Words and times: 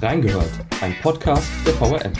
Reingehört, 0.00 0.52
ein 0.80 0.94
Podcast 1.02 1.50
der 1.66 1.74
VRM. 1.74 2.12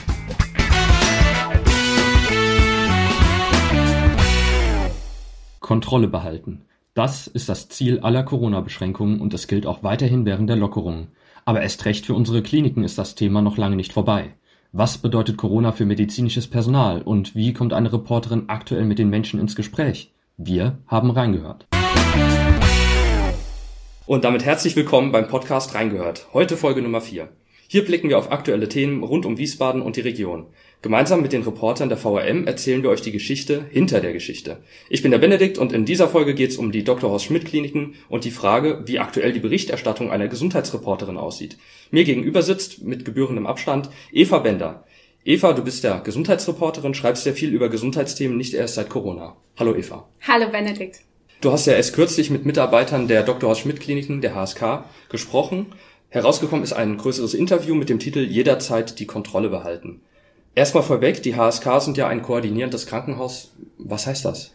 Kontrolle 5.61 6.09
behalten. 6.09 6.63
Das 6.95 7.29
ist 7.29 7.49
das 7.49 7.69
Ziel 7.69 8.01
aller 8.01 8.25
Corona-Beschränkungen 8.25 9.21
und 9.21 9.33
es 9.33 9.47
gilt 9.47 9.65
auch 9.65 9.85
weiterhin 9.85 10.27
während 10.27 10.51
der 10.51 10.57
Lockerungen. 10.57 11.13
Aber 11.45 11.63
erst 11.63 11.85
recht 11.85 12.05
für 12.05 12.15
unsere 12.15 12.43
Kliniken 12.43 12.83
ist 12.83 12.99
das 12.99 13.15
Thema 13.15 13.43
noch 13.43 13.57
lange 13.57 13.77
nicht 13.77 13.93
vorbei. 13.93 14.35
Was 14.73 14.99
bedeutet 14.99 15.37
Corona 15.37 15.71
für 15.71 15.87
medizinisches 15.87 16.49
Personal 16.49 17.03
und 17.03 17.37
wie 17.37 17.53
kommt 17.53 17.73
eine 17.73 17.93
Reporterin 17.93 18.49
aktuell 18.49 18.87
mit 18.87 18.99
den 18.99 19.09
Menschen 19.09 19.39
ins 19.39 19.55
Gespräch? 19.55 20.13
Wir 20.37 20.79
haben 20.89 21.13
reingehört. 21.13 21.69
Und 24.07 24.25
damit 24.25 24.45
herzlich 24.45 24.75
willkommen 24.75 25.13
beim 25.13 25.29
Podcast 25.29 25.77
Reingehört. 25.77 26.27
Heute 26.33 26.57
Folge 26.57 26.83
Nummer 26.83 27.01
4. 27.01 27.29
Hier 27.71 27.85
blicken 27.85 28.09
wir 28.09 28.17
auf 28.17 28.33
aktuelle 28.33 28.71
Themen 28.71 29.03
rund 29.03 29.27
um 29.27 29.37
Wiesbaden 29.37 29.83
und 29.83 29.97
die 29.97 30.01
Region. 30.01 30.47
Gemeinsam 30.81 31.21
mit 31.21 31.35
den 31.35 31.43
Reportern 31.43 31.91
der 31.91 31.99
VRM 31.99 32.47
erzählen 32.47 32.83
wir 32.83 32.89
euch 32.89 33.03
die 33.03 33.13
Geschichte 33.13 33.67
hinter 33.71 34.01
der 34.01 34.15
Geschichte. 34.15 34.63
Ich 34.89 35.03
bin 35.03 35.11
der 35.11 35.19
Benedikt 35.19 35.59
und 35.59 35.75
in 35.75 35.85
dieser 35.85 36.09
Folge 36.09 36.33
geht 36.33 36.49
es 36.49 36.57
um 36.57 36.73
die 36.73 36.83
Dr. 36.83 37.11
Horst 37.11 37.27
Schmidt 37.27 37.45
Kliniken 37.45 37.97
und 38.09 38.25
die 38.25 38.31
Frage, 38.31 38.85
wie 38.87 38.99
aktuell 38.99 39.35
die 39.35 39.41
Berichterstattung 39.41 40.11
einer 40.11 40.29
Gesundheitsreporterin 40.29 41.19
aussieht. 41.19 41.59
Mir 41.91 42.05
gegenüber 42.05 42.41
sitzt 42.41 42.85
mit 42.85 43.05
gebührendem 43.05 43.47
Abstand 43.47 43.91
Eva 44.13 44.39
Bender. 44.39 44.87
Eva, 45.23 45.53
du 45.53 45.63
bist 45.63 45.85
ja 45.85 45.99
Gesundheitsreporterin, 45.99 46.95
schreibst 46.95 47.25
sehr 47.25 47.35
viel 47.35 47.53
über 47.53 47.69
Gesundheitsthemen, 47.69 48.39
nicht 48.39 48.55
erst 48.55 48.77
seit 48.77 48.89
Corona. 48.89 49.37
Hallo 49.59 49.77
Eva. 49.77 50.09
Hallo 50.27 50.49
Benedikt. 50.51 51.01
Du 51.43 51.53
hast 51.53 51.67
ja 51.67 51.75
erst 51.75 51.95
kürzlich 51.95 52.31
mit 52.31 52.47
Mitarbeitern 52.47 53.09
der 53.09 53.25
Dr. 53.25 53.51
Horst 53.51 53.61
Schmidt 53.61 53.79
Kliniken, 53.79 54.23
der 54.23 54.35
HSK, 54.35 54.85
gesprochen. 55.11 55.67
Herausgekommen 56.11 56.65
ist 56.65 56.73
ein 56.73 56.97
größeres 56.97 57.35
Interview 57.35 57.75
mit 57.75 57.91
dem 57.91 57.99
Titel 57.99 58.21
Jederzeit 58.21 58.99
die 58.99 59.07
Kontrolle 59.07 59.51
behalten. 59.51 60.01
Erstmal 60.55 60.83
vorweg, 60.83 61.23
die 61.23 61.37
HSK 61.37 61.81
sind 61.81 61.97
ja 61.99 62.09
ein 62.09 62.23
koordinierendes 62.23 62.87
Krankenhaus. 62.87 63.53
Was 63.77 64.07
heißt 64.07 64.25
das? 64.25 64.53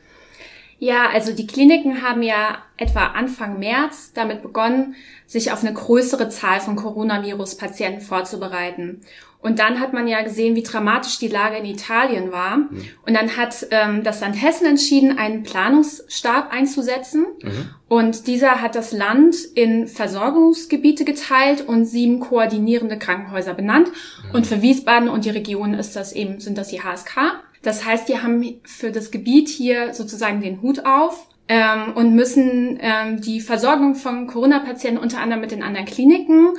Ja, 0.80 1.10
also 1.14 1.32
die 1.32 1.48
Kliniken 1.48 2.02
haben 2.02 2.24
ja 2.24 2.58
etwa 2.76 3.08
Anfang 3.08 3.60
März 3.60 4.12
damit 4.14 4.42
begonnen, 4.42 4.96
sich 5.28 5.52
auf 5.52 5.64
eine 5.64 5.74
größere 5.74 6.28
Zahl 6.30 6.60
von 6.60 6.76
Coronavirus-Patienten 6.76 8.02
vorzubereiten. 8.02 9.02
Und 9.44 9.60
dann 9.60 9.82
hat 9.82 9.92
man 9.92 10.08
ja 10.08 10.22
gesehen, 10.22 10.56
wie 10.56 10.64
dramatisch 10.64 11.20
die 11.20 11.28
Lage 11.28 11.58
in 11.58 11.66
Italien 11.66 12.32
war. 12.32 12.58
Mhm. 12.58 12.86
Und 13.06 13.14
dann 13.14 13.36
hat 13.36 13.68
ähm, 13.72 14.02
das 14.02 14.22
Land 14.22 14.42
Hessen 14.42 14.66
entschieden, 14.66 15.18
einen 15.18 15.44
Planungsstab 15.44 16.50
einzusetzen. 16.50 17.26
Mhm. 17.42 17.70
Und 17.90 18.28
dieser 18.28 18.62
hat 18.62 18.76
das 18.76 18.94
Land 18.94 19.36
in 19.54 19.88
Versorgungsgebiete 19.88 21.04
geteilt 21.04 21.68
und 21.68 21.84
sieben 21.86 22.22
koordinierende 22.22 22.98
Krankenhäuser 22.98 23.54
benannt. 23.54 23.90
Mhm. 23.90 24.36
Und 24.36 24.48
für 24.48 24.62
Wiesbaden 24.62 25.10
und 25.10 25.26
die 25.26 25.32
Region 25.32 25.74
ist 25.74 25.98
das 25.98 26.14
eben, 26.14 26.40
sind 26.40 26.58
das 26.58 26.70
die 26.70 26.82
HSK. 26.82 27.44
Das 27.62 27.86
heißt, 27.86 28.08
die 28.08 28.20
haben 28.20 28.62
für 28.64 28.92
das 28.92 29.12
Gebiet 29.12 29.50
hier 29.50 29.94
sozusagen 29.94 30.40
den 30.40 30.62
Hut 30.62 30.86
auf 30.86 31.28
ähm, 31.50 31.94
und 31.96 32.16
müssen 32.16 32.78
ähm, 32.82 33.20
die 33.20 33.42
Versorgung 33.42 33.96
von 33.96 34.28
Corona-Patienten 34.28 35.02
unter 35.02 35.20
anderem 35.20 35.42
mit 35.42 35.52
den 35.52 35.64
anderen 35.64 35.86
Kliniken 35.86 36.54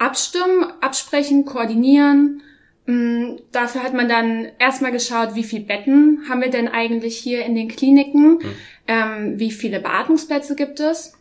abstimmen, 0.00 0.64
absprechen, 0.80 1.44
koordinieren. 1.44 2.42
Mm, 2.86 3.36
dafür 3.52 3.82
hat 3.84 3.94
man 3.94 4.08
dann 4.08 4.48
erstmal 4.58 4.90
geschaut, 4.90 5.34
wie 5.34 5.44
viele 5.44 5.64
Betten 5.64 6.24
haben 6.28 6.40
wir 6.40 6.50
denn 6.50 6.68
eigentlich 6.68 7.18
hier 7.18 7.44
in 7.44 7.54
den 7.54 7.68
Kliniken, 7.68 8.38
mhm. 8.38 8.54
ähm, 8.88 9.38
wie 9.38 9.52
viele 9.52 9.78
Beatmungsplätze 9.78 10.56
gibt 10.56 10.80
es 10.80 11.12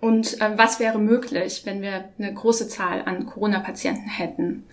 und 0.00 0.40
äh, 0.40 0.56
was 0.56 0.78
wäre 0.78 0.98
möglich, 0.98 1.62
wenn 1.64 1.82
wir 1.82 2.08
eine 2.18 2.32
große 2.32 2.68
Zahl 2.68 3.02
an 3.04 3.26
Corona-Patienten 3.26 4.08
hätten. 4.08 4.64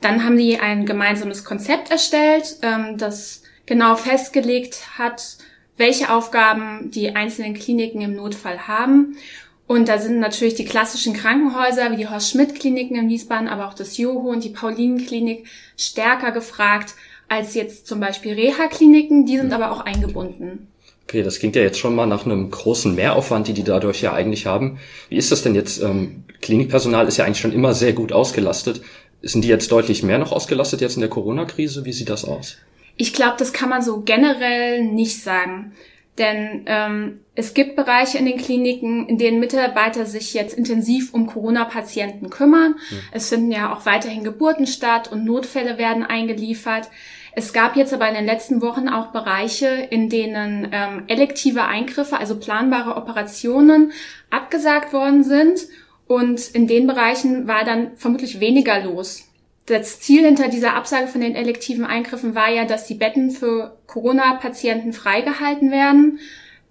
Dann 0.00 0.24
haben 0.24 0.36
die 0.36 0.58
ein 0.58 0.84
gemeinsames 0.86 1.44
Konzept 1.44 1.90
erstellt, 1.90 2.56
ähm, 2.62 2.98
das 2.98 3.42
genau 3.64 3.94
festgelegt 3.94 4.98
hat, 4.98 5.38
welche 5.76 6.12
Aufgaben 6.12 6.90
die 6.90 7.14
einzelnen 7.14 7.54
Kliniken 7.54 8.00
im 8.00 8.16
Notfall 8.16 8.66
haben 8.66 9.16
und 9.66 9.88
da 9.88 9.98
sind 9.98 10.20
natürlich 10.20 10.54
die 10.54 10.64
klassischen 10.64 11.12
Krankenhäuser 11.12 11.90
wie 11.90 11.96
die 11.96 12.08
Horst-Schmidt-Kliniken 12.08 12.96
in 12.96 13.08
Wiesbaden, 13.08 13.48
aber 13.48 13.66
auch 13.68 13.74
das 13.74 13.98
Joho 13.98 14.30
und 14.30 14.44
die 14.44 14.50
Paulinen-Klinik 14.50 15.46
stärker 15.76 16.30
gefragt 16.30 16.94
als 17.28 17.54
jetzt 17.54 17.86
zum 17.86 17.98
Beispiel 17.98 18.34
Reha-Kliniken. 18.34 19.26
Die 19.26 19.38
sind 19.38 19.52
aber 19.52 19.72
auch 19.72 19.80
eingebunden. 19.80 20.68
Okay, 21.04 21.22
das 21.22 21.38
klingt 21.38 21.56
ja 21.56 21.62
jetzt 21.62 21.78
schon 21.78 21.94
mal 21.94 22.06
nach 22.06 22.24
einem 22.24 22.50
großen 22.50 22.94
Mehraufwand, 22.94 23.48
die 23.48 23.52
die 23.52 23.64
dadurch 23.64 24.02
ja 24.02 24.12
eigentlich 24.12 24.46
haben. 24.46 24.78
Wie 25.08 25.16
ist 25.16 25.32
das 25.32 25.42
denn 25.42 25.54
jetzt? 25.54 25.82
Ähm, 25.82 26.24
Klinikpersonal 26.42 27.08
ist 27.08 27.16
ja 27.16 27.24
eigentlich 27.24 27.40
schon 27.40 27.52
immer 27.52 27.74
sehr 27.74 27.92
gut 27.92 28.12
ausgelastet. 28.12 28.82
Sind 29.22 29.42
die 29.42 29.48
jetzt 29.48 29.72
deutlich 29.72 30.02
mehr 30.02 30.18
noch 30.18 30.30
ausgelastet 30.30 30.80
jetzt 30.80 30.94
in 30.94 31.00
der 31.00 31.10
Corona-Krise? 31.10 31.84
Wie 31.84 31.92
sieht 31.92 32.08
das 32.08 32.24
aus? 32.24 32.58
Ich 32.96 33.12
glaube, 33.12 33.36
das 33.38 33.52
kann 33.52 33.68
man 33.68 33.82
so 33.82 34.00
generell 34.00 34.84
nicht 34.84 35.22
sagen. 35.22 35.72
Denn 36.18 36.62
ähm, 36.66 37.20
es 37.34 37.52
gibt 37.52 37.76
Bereiche 37.76 38.16
in 38.16 38.24
den 38.24 38.38
Kliniken, 38.38 39.06
in 39.06 39.18
denen 39.18 39.38
Mitarbeiter 39.38 40.06
sich 40.06 40.32
jetzt 40.32 40.56
intensiv 40.56 41.12
um 41.12 41.26
Corona-Patienten 41.26 42.30
kümmern. 42.30 42.76
Mhm. 42.90 42.98
Es 43.12 43.28
finden 43.28 43.52
ja 43.52 43.74
auch 43.74 43.84
weiterhin 43.84 44.24
Geburten 44.24 44.66
statt 44.66 45.12
und 45.12 45.24
Notfälle 45.24 45.76
werden 45.76 46.02
eingeliefert. 46.02 46.88
Es 47.32 47.52
gab 47.52 47.76
jetzt 47.76 47.92
aber 47.92 48.08
in 48.08 48.14
den 48.14 48.24
letzten 48.24 48.62
Wochen 48.62 48.88
auch 48.88 49.08
Bereiche, 49.08 49.66
in 49.66 50.08
denen 50.08 50.68
ähm, 50.72 51.04
elektive 51.06 51.64
Eingriffe, 51.64 52.16
also 52.18 52.38
planbare 52.38 52.96
Operationen, 52.96 53.92
abgesagt 54.30 54.94
worden 54.94 55.22
sind. 55.22 55.60
Und 56.06 56.48
in 56.54 56.66
den 56.66 56.86
Bereichen 56.86 57.46
war 57.46 57.64
dann 57.64 57.96
vermutlich 57.96 58.40
weniger 58.40 58.80
los 58.82 59.25
das 59.66 60.00
Ziel 60.00 60.24
hinter 60.24 60.48
dieser 60.48 60.74
Absage 60.74 61.08
von 61.08 61.20
den 61.20 61.34
elektiven 61.34 61.84
Eingriffen 61.84 62.34
war 62.34 62.50
ja, 62.50 62.64
dass 62.64 62.86
die 62.86 62.94
Betten 62.94 63.30
für 63.30 63.76
Corona-Patienten 63.86 64.92
freigehalten 64.92 65.70
werden. 65.70 66.20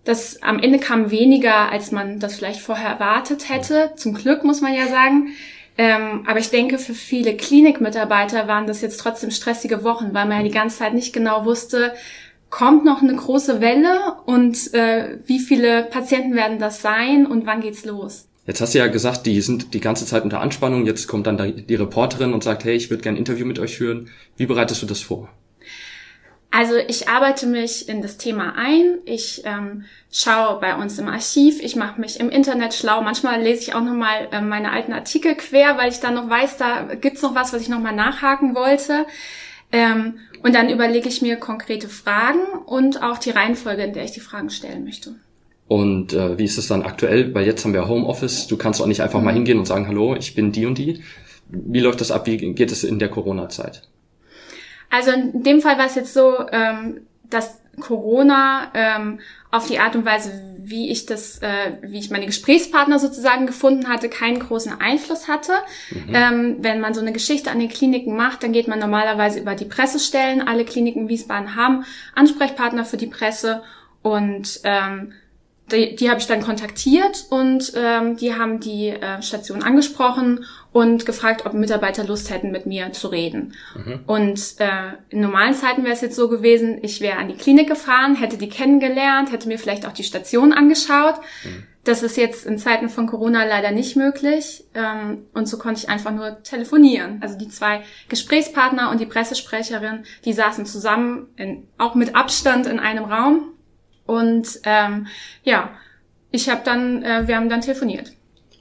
Das 0.05 0.41
am 0.41 0.59
Ende 0.59 0.79
kam 0.79 1.11
weniger, 1.11 1.71
als 1.71 1.91
man 1.91 2.19
das 2.19 2.35
vielleicht 2.35 2.61
vorher 2.61 2.89
erwartet 2.89 3.49
hätte. 3.49 3.91
Zum 3.95 4.13
Glück 4.13 4.43
muss 4.43 4.61
man 4.61 4.73
ja 4.73 4.87
sagen. 4.87 5.33
Ähm, 5.77 6.23
aber 6.25 6.39
ich 6.39 6.51
denke, 6.51 6.77
für 6.77 6.93
viele 6.93 7.35
Klinikmitarbeiter 7.35 8.47
waren 8.47 8.65
das 8.65 8.81
jetzt 8.81 8.97
trotzdem 8.97 9.31
stressige 9.31 9.83
Wochen, 9.83 10.13
weil 10.13 10.25
man 10.25 10.37
ja 10.37 10.43
die 10.43 10.51
ganze 10.51 10.77
Zeit 10.77 10.93
nicht 10.93 11.11
genau 11.11 11.43
wusste, 11.43 11.93
kommt 12.49 12.85
noch 12.85 13.01
eine 13.01 13.15
große 13.15 13.59
Welle 13.59 14.15
und 14.25 14.73
äh, 14.73 15.17
wie 15.25 15.39
viele 15.39 15.83
Patienten 15.83 16.35
werden 16.35 16.59
das 16.59 16.81
sein 16.81 17.25
und 17.25 17.45
wann 17.45 17.59
geht's 17.59 17.83
los? 17.83 18.29
Jetzt 18.47 18.61
hast 18.61 18.75
du 18.75 18.79
ja 18.79 18.87
gesagt, 18.87 19.25
die 19.25 19.41
sind 19.41 19.73
die 19.73 19.79
ganze 19.79 20.05
Zeit 20.05 20.23
unter 20.23 20.39
Anspannung. 20.39 20.85
Jetzt 20.85 21.07
kommt 21.07 21.25
dann 21.25 21.65
die 21.65 21.75
Reporterin 21.75 22.33
und 22.33 22.43
sagt, 22.43 22.63
hey, 22.63 22.75
ich 22.75 22.89
würde 22.89 23.01
gerne 23.01 23.17
ein 23.17 23.19
Interview 23.19 23.45
mit 23.45 23.57
euch 23.57 23.75
führen. 23.77 24.09
Wie 24.37 24.45
bereitest 24.45 24.83
du 24.83 24.85
das 24.85 25.01
vor? 25.01 25.29
Also 26.51 26.75
ich 26.87 27.09
arbeite 27.09 27.47
mich 27.47 27.89
in 27.89 28.01
das 28.01 28.17
Thema 28.17 28.53
ein. 28.55 28.99
Ich 29.03 29.41
ähm, 29.43 29.83
schaue 30.09 30.59
bei 30.61 30.75
uns 30.75 30.97
im 30.99 31.09
Archiv. 31.09 31.59
Ich 31.61 31.75
mache 31.75 31.99
mich 31.99 32.19
im 32.19 32.29
Internet 32.29 32.73
schlau. 32.73 33.01
Manchmal 33.01 33.41
lese 33.41 33.61
ich 33.61 33.73
auch 33.73 33.81
nochmal 33.81 34.29
äh, 34.31 34.39
meine 34.39 34.71
alten 34.71 34.93
Artikel 34.93 35.35
quer, 35.35 35.77
weil 35.77 35.91
ich 35.91 35.99
dann 35.99 36.13
noch 36.13 36.29
weiß, 36.29 36.57
da 36.57 36.95
gibt's 36.95 37.23
noch 37.23 37.35
was, 37.35 37.51
was 37.51 37.61
ich 37.61 37.67
nochmal 37.67 37.95
nachhaken 37.95 38.55
wollte. 38.55 39.05
Ähm, 39.71 40.19
und 40.43 40.53
dann 40.53 40.69
überlege 40.69 41.09
ich 41.09 41.21
mir 41.21 41.35
konkrete 41.35 41.89
Fragen 41.89 42.39
und 42.67 43.01
auch 43.01 43.17
die 43.17 43.31
Reihenfolge, 43.31 43.83
in 43.83 43.93
der 43.93 44.05
ich 44.05 44.11
die 44.11 44.21
Fragen 44.21 44.49
stellen 44.49 44.85
möchte. 44.85 45.15
Und 45.67 46.13
äh, 46.13 46.37
wie 46.37 46.43
ist 46.43 46.57
es 46.57 46.67
dann 46.67 46.83
aktuell? 46.83 47.33
Weil 47.33 47.45
jetzt 47.45 47.65
haben 47.65 47.73
wir 47.73 47.87
Homeoffice. 47.87 48.47
Du 48.47 48.57
kannst 48.57 48.81
auch 48.81 48.87
nicht 48.87 49.01
einfach 49.01 49.21
mal 49.21 49.31
mhm. 49.31 49.37
hingehen 49.37 49.59
und 49.59 49.65
sagen, 49.65 49.87
hallo, 49.87 50.15
ich 50.15 50.35
bin 50.35 50.51
die 50.51 50.65
und 50.65 50.77
die. 50.77 51.03
Wie 51.47 51.79
läuft 51.79 52.01
das 52.01 52.11
ab? 52.11 52.27
Wie 52.27 52.37
geht 52.37 52.71
es 52.71 52.83
in 52.83 52.99
der 52.99 53.09
Corona-Zeit? 53.09 53.83
Also 54.89 55.11
in 55.11 55.43
dem 55.43 55.61
Fall 55.61 55.77
war 55.77 55.87
es 55.87 55.95
jetzt 55.95 56.13
so, 56.13 56.35
ähm, 56.51 57.01
dass 57.29 57.59
Corona 57.79 58.71
ähm, 58.73 59.19
auf 59.51 59.67
die 59.67 59.79
Art 59.79 59.95
und 59.95 60.05
Weise, 60.05 60.31
wie 60.59 60.89
ich 60.89 61.05
das, 61.05 61.39
äh, 61.39 61.73
wie 61.81 61.99
ich 61.99 62.09
meine 62.09 62.25
Gesprächspartner 62.25 62.99
sozusagen 62.99 63.47
gefunden 63.47 63.89
hatte, 63.89 64.09
keinen 64.09 64.39
großen 64.39 64.79
Einfluss 64.79 65.27
hatte. 65.27 65.53
Mhm. 65.91 66.13
Ähm, 66.13 66.55
wenn 66.61 66.79
man 66.79 66.93
so 66.93 67.01
eine 67.01 67.11
Geschichte 67.11 67.51
an 67.51 67.59
den 67.59 67.69
Kliniken 67.69 68.15
macht, 68.15 68.43
dann 68.43 68.53
geht 68.53 68.67
man 68.67 68.79
normalerweise 68.79 69.39
über 69.39 69.55
die 69.55 69.65
Pressestellen. 69.65 70.47
Alle 70.47 70.65
Kliniken 70.65 71.03
in 71.03 71.09
Wiesbaden 71.09 71.55
haben 71.55 71.83
Ansprechpartner 72.13 72.85
für 72.85 72.97
die 72.97 73.07
Presse 73.07 73.63
und 74.01 74.61
ähm, 74.63 75.13
die, 75.71 75.95
die 75.95 76.09
habe 76.09 76.19
ich 76.19 76.27
dann 76.27 76.41
kontaktiert 76.41 77.25
und 77.29 77.73
ähm, 77.75 78.17
die 78.17 78.35
haben 78.35 78.59
die 78.59 78.89
äh, 78.89 79.21
Station 79.21 79.63
angesprochen 79.63 80.45
und 80.71 81.05
gefragt, 81.05 81.45
ob 81.45 81.53
Mitarbeiter 81.53 82.03
Lust 82.03 82.29
hätten, 82.29 82.51
mit 82.51 82.65
mir 82.67 82.91
zu 82.91 83.07
reden. 83.07 83.53
Mhm. 83.75 84.01
Und 84.05 84.39
äh, 84.59 84.93
in 85.09 85.21
normalen 85.21 85.55
Zeiten 85.55 85.83
wäre 85.83 85.93
es 85.93 86.01
jetzt 86.01 86.15
so 86.15 86.29
gewesen, 86.29 86.79
ich 86.83 87.01
wäre 87.01 87.17
an 87.17 87.29
die 87.29 87.35
Klinik 87.35 87.67
gefahren, 87.67 88.15
hätte 88.15 88.37
die 88.37 88.49
kennengelernt, 88.49 89.31
hätte 89.31 89.47
mir 89.47 89.57
vielleicht 89.57 89.87
auch 89.87 89.93
die 89.93 90.03
Station 90.03 90.53
angeschaut. 90.53 91.15
Mhm. 91.43 91.63
Das 91.83 92.03
ist 92.03 92.17
jetzt 92.17 92.45
in 92.45 92.57
Zeiten 92.57 92.89
von 92.89 93.07
Corona 93.07 93.45
leider 93.45 93.71
nicht 93.71 93.95
möglich. 93.95 94.65
Ähm, 94.75 95.23
und 95.33 95.47
so 95.47 95.57
konnte 95.57 95.81
ich 95.81 95.89
einfach 95.89 96.11
nur 96.11 96.43
telefonieren. 96.43 97.19
Also 97.21 97.37
die 97.37 97.47
zwei 97.47 97.81
Gesprächspartner 98.09 98.91
und 98.91 98.99
die 98.99 99.05
Pressesprecherin, 99.05 100.03
die 100.25 100.33
saßen 100.33 100.65
zusammen, 100.65 101.27
in, 101.37 101.67
auch 101.77 101.95
mit 101.95 102.15
Abstand 102.15 102.67
in 102.67 102.79
einem 102.79 103.05
Raum 103.05 103.54
und 104.05 104.47
ähm, 104.63 105.07
ja, 105.43 105.71
ich 106.31 106.49
habe 106.49 106.61
dann, 106.63 107.03
äh, 107.03 107.27
wir 107.27 107.35
haben 107.35 107.49
dann 107.49 107.61
telefoniert. 107.61 108.11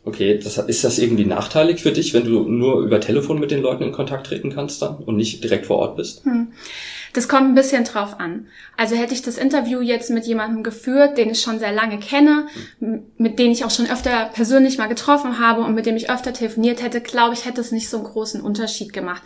Okay, 0.07 0.39
das, 0.39 0.59
ist 0.59 0.85
das 0.85 0.99
irgendwie 0.99 1.25
nachteilig 1.25 1.83
für 1.83 1.91
dich, 1.91 2.13
wenn 2.13 2.27
du 2.27 2.43
nur 2.43 2.83
über 2.83 3.01
Telefon 3.01 3.41
mit 3.41 3.51
den 3.51 3.63
Leuten 3.63 3.85
in 3.85 3.93
Kontakt 3.93 4.27
treten 4.27 4.55
kannst 4.55 4.83
dann 4.83 4.97
und 4.97 5.17
nicht 5.17 5.43
direkt 5.43 5.65
vor 5.65 5.79
Ort 5.79 5.97
bist? 5.97 6.25
Hm. 6.27 6.53
Das 7.15 7.27
kommt 7.27 7.49
ein 7.49 7.55
bisschen 7.55 7.85
drauf 7.85 8.21
an. 8.21 8.49
Also 8.77 8.97
hätte 8.97 9.15
ich 9.15 9.23
das 9.23 9.39
Interview 9.39 9.81
jetzt 9.81 10.11
mit 10.11 10.27
jemandem 10.27 10.63
geführt, 10.63 11.17
den 11.17 11.31
ich 11.31 11.41
schon 11.41 11.59
sehr 11.59 11.73
lange 11.73 11.99
kenne, 12.01 12.49
mit 13.17 13.39
dem 13.39 13.51
ich 13.51 13.65
auch 13.65 13.71
schon 13.71 13.89
öfter 13.89 14.31
persönlich 14.35 14.77
mal 14.77 14.89
getroffen 14.89 15.39
habe 15.39 15.63
und 15.63 15.75
mit 15.75 15.87
dem 15.87 15.97
ich 15.97 16.11
öfter 16.11 16.33
telefoniert 16.35 16.83
hätte, 16.83 17.01
glaube 17.01 17.33
ich, 17.33 17.47
hätte 17.47 17.61
es 17.61 17.73
nicht 17.73 17.89
so 17.89 17.99
einen 17.99 18.07
großen 18.07 18.43
Unterschied 18.43 18.93
gemacht. 18.93 19.23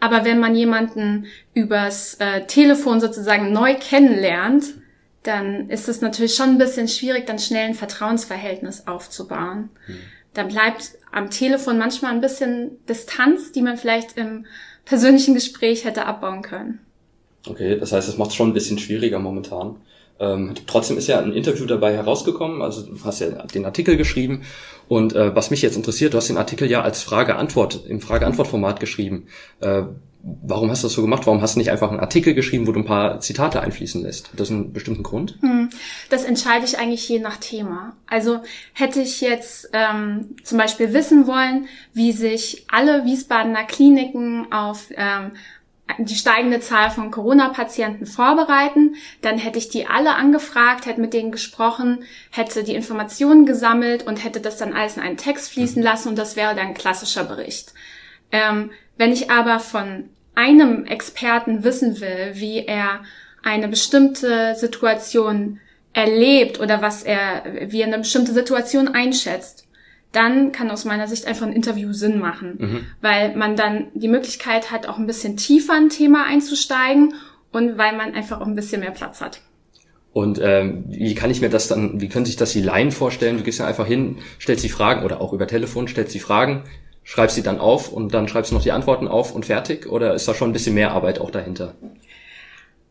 Aber 0.00 0.24
wenn 0.24 0.38
man 0.38 0.54
jemanden 0.54 1.26
übers 1.54 2.14
äh, 2.20 2.46
Telefon 2.46 3.00
sozusagen 3.00 3.52
neu 3.52 3.74
kennenlernt, 3.74 4.74
dann 5.22 5.68
ist 5.68 5.88
es 5.88 6.00
natürlich 6.00 6.34
schon 6.34 6.50
ein 6.50 6.58
bisschen 6.58 6.88
schwierig, 6.88 7.26
dann 7.26 7.38
schnell 7.38 7.68
ein 7.68 7.74
Vertrauensverhältnis 7.74 8.86
aufzubauen. 8.86 9.70
Mhm 9.86 9.98
da 10.34 10.44
bleibt 10.44 10.92
am 11.12 11.30
Telefon 11.30 11.78
manchmal 11.78 12.12
ein 12.12 12.20
bisschen 12.20 12.78
Distanz, 12.88 13.52
die 13.52 13.62
man 13.62 13.76
vielleicht 13.76 14.16
im 14.16 14.46
persönlichen 14.84 15.34
Gespräch 15.34 15.84
hätte 15.84 16.06
abbauen 16.06 16.42
können. 16.42 16.80
Okay, 17.48 17.78
das 17.78 17.92
heißt, 17.92 18.08
das 18.08 18.18
macht 18.18 18.30
es 18.30 18.36
schon 18.36 18.50
ein 18.50 18.54
bisschen 18.54 18.78
schwieriger 18.78 19.18
momentan. 19.18 19.76
Ähm, 20.20 20.52
trotzdem 20.66 20.98
ist 20.98 21.06
ja 21.06 21.18
ein 21.18 21.32
Interview 21.32 21.64
dabei 21.64 21.94
herausgekommen, 21.94 22.60
also 22.60 22.82
du 22.82 23.02
hast 23.04 23.20
ja 23.20 23.28
den 23.46 23.64
Artikel 23.64 23.96
geschrieben 23.96 24.42
und 24.86 25.14
äh, 25.14 25.34
was 25.34 25.50
mich 25.50 25.62
jetzt 25.62 25.76
interessiert, 25.76 26.12
du 26.12 26.18
hast 26.18 26.28
den 26.28 26.36
Artikel 26.36 26.70
ja 26.70 26.82
als 26.82 27.02
Frage-Antwort, 27.02 27.86
im 27.86 28.02
Frage-Antwort-Format 28.02 28.80
geschrieben. 28.80 29.28
Äh, 29.60 29.84
warum 30.22 30.70
hast 30.70 30.82
du 30.82 30.86
das 30.86 30.94
so 30.94 31.02
gemacht? 31.02 31.26
Warum 31.26 31.40
hast 31.42 31.54
du 31.54 31.58
nicht 31.58 31.70
einfach 31.70 31.90
einen 31.90 32.00
Artikel 32.00 32.34
geschrieben, 32.34 32.66
wo 32.66 32.72
du 32.72 32.80
ein 32.80 32.84
paar 32.84 33.20
Zitate 33.20 33.60
einfließen 33.60 34.02
lässt? 34.02 34.32
Hat 34.32 34.40
das 34.40 34.50
einen 34.50 34.72
bestimmten 34.72 35.02
Grund? 35.02 35.38
Hm, 35.40 35.70
das 36.08 36.24
entscheide 36.24 36.64
ich 36.64 36.78
eigentlich 36.78 37.08
je 37.08 37.18
nach 37.18 37.38
Thema. 37.38 37.96
Also 38.06 38.40
hätte 38.72 39.00
ich 39.00 39.20
jetzt 39.20 39.70
ähm, 39.72 40.36
zum 40.44 40.58
Beispiel 40.58 40.92
wissen 40.92 41.26
wollen, 41.26 41.66
wie 41.92 42.12
sich 42.12 42.66
alle 42.70 43.04
Wiesbadener 43.04 43.64
Kliniken 43.64 44.52
auf 44.52 44.88
ähm, 44.96 45.32
die 45.98 46.14
steigende 46.14 46.60
Zahl 46.60 46.90
von 46.90 47.10
Corona-Patienten 47.10 48.06
vorbereiten, 48.06 48.94
dann 49.22 49.38
hätte 49.38 49.58
ich 49.58 49.68
die 49.68 49.86
alle 49.86 50.14
angefragt, 50.14 50.86
hätte 50.86 51.00
mit 51.00 51.12
denen 51.12 51.32
gesprochen, 51.32 52.04
hätte 52.30 52.62
die 52.62 52.74
Informationen 52.74 53.46
gesammelt 53.46 54.06
und 54.06 54.22
hätte 54.22 54.40
das 54.40 54.56
dann 54.56 54.72
alles 54.72 54.96
in 54.96 55.02
einen 55.02 55.16
Text 55.16 55.50
fließen 55.50 55.82
lassen 55.82 56.08
und 56.10 56.18
das 56.18 56.36
wäre 56.36 56.54
dann 56.54 56.68
ein 56.68 56.74
klassischer 56.74 57.24
Bericht. 57.24 57.74
Ähm, 58.32 58.70
wenn 59.00 59.12
ich 59.12 59.30
aber 59.30 59.60
von 59.60 60.10
einem 60.34 60.84
Experten 60.84 61.64
wissen 61.64 62.02
will, 62.02 62.32
wie 62.34 62.66
er 62.66 63.00
eine 63.42 63.66
bestimmte 63.68 64.54
Situation 64.56 65.58
erlebt 65.94 66.60
oder 66.60 66.82
was 66.82 67.02
er, 67.02 67.44
wie 67.68 67.80
er 67.80 67.86
eine 67.86 68.00
bestimmte 68.00 68.32
Situation 68.32 68.88
einschätzt, 68.88 69.66
dann 70.12 70.52
kann 70.52 70.70
aus 70.70 70.84
meiner 70.84 71.08
Sicht 71.08 71.26
einfach 71.26 71.46
ein 71.46 71.54
Interview 71.54 71.94
Sinn 71.94 72.18
machen, 72.18 72.56
mhm. 72.58 72.86
weil 73.00 73.34
man 73.36 73.56
dann 73.56 73.86
die 73.94 74.06
Möglichkeit 74.06 74.70
hat, 74.70 74.86
auch 74.86 74.98
ein 74.98 75.06
bisschen 75.06 75.38
tiefer 75.38 75.72
ein 75.72 75.88
Thema 75.88 76.26
einzusteigen 76.26 77.14
und 77.52 77.78
weil 77.78 77.96
man 77.96 78.12
einfach 78.12 78.42
auch 78.42 78.46
ein 78.46 78.54
bisschen 78.54 78.80
mehr 78.80 78.90
Platz 78.90 79.22
hat. 79.22 79.40
Und 80.12 80.38
ähm, 80.42 80.84
wie 80.88 81.14
kann 81.14 81.30
ich 81.30 81.40
mir 81.40 81.48
das 81.48 81.68
dann, 81.68 82.02
wie 82.02 82.08
können 82.10 82.26
sich 82.26 82.36
das 82.36 82.52
die 82.52 82.60
Laien 82.60 82.90
vorstellen? 82.90 83.38
Du 83.38 83.44
gehst 83.44 83.60
ja 83.60 83.66
einfach 83.66 83.86
hin, 83.86 84.18
stellst 84.38 84.62
die 84.62 84.68
Fragen 84.68 85.06
oder 85.06 85.22
auch 85.22 85.32
über 85.32 85.46
Telefon 85.46 85.88
stellst 85.88 86.14
die 86.14 86.20
Fragen, 86.20 86.64
schreibst 87.10 87.34
sie 87.34 87.42
dann 87.42 87.58
auf 87.58 87.90
und 87.90 88.14
dann 88.14 88.28
schreibst 88.28 88.52
du 88.52 88.54
noch 88.54 88.62
die 88.62 88.70
Antworten 88.70 89.08
auf 89.08 89.34
und 89.34 89.44
fertig? 89.44 89.90
Oder 89.90 90.14
ist 90.14 90.28
da 90.28 90.34
schon 90.34 90.50
ein 90.50 90.52
bisschen 90.52 90.76
mehr 90.76 90.92
Arbeit 90.92 91.20
auch 91.20 91.32
dahinter? 91.32 91.74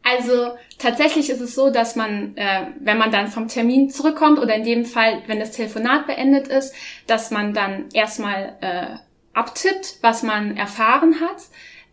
Also 0.04 0.58
tatsächlich 0.78 1.30
ist 1.30 1.40
es 1.40 1.56
so, 1.56 1.70
dass 1.70 1.96
man, 1.96 2.36
äh, 2.36 2.66
wenn 2.82 2.98
man 2.98 3.14
dann 3.14 3.30
vom 3.30 3.48
Termin 3.48 3.90
zurückkommt 3.90 4.38
oder 4.38 4.56
in 4.56 4.66
dem 4.66 4.84
Fall, 4.84 5.22
wenn 5.28 5.40
das 5.40 5.52
Telefonat 5.52 6.06
beendet 6.06 6.50
ist, 6.50 6.76
dass 7.08 7.32
man 7.32 7.54
dann 7.54 7.86
erstmal 7.94 8.58
äh, 8.60 8.88
abtippt, 9.32 10.00
was 10.02 10.22
man 10.22 10.58
erfahren 10.58 11.22
hat. 11.22 11.44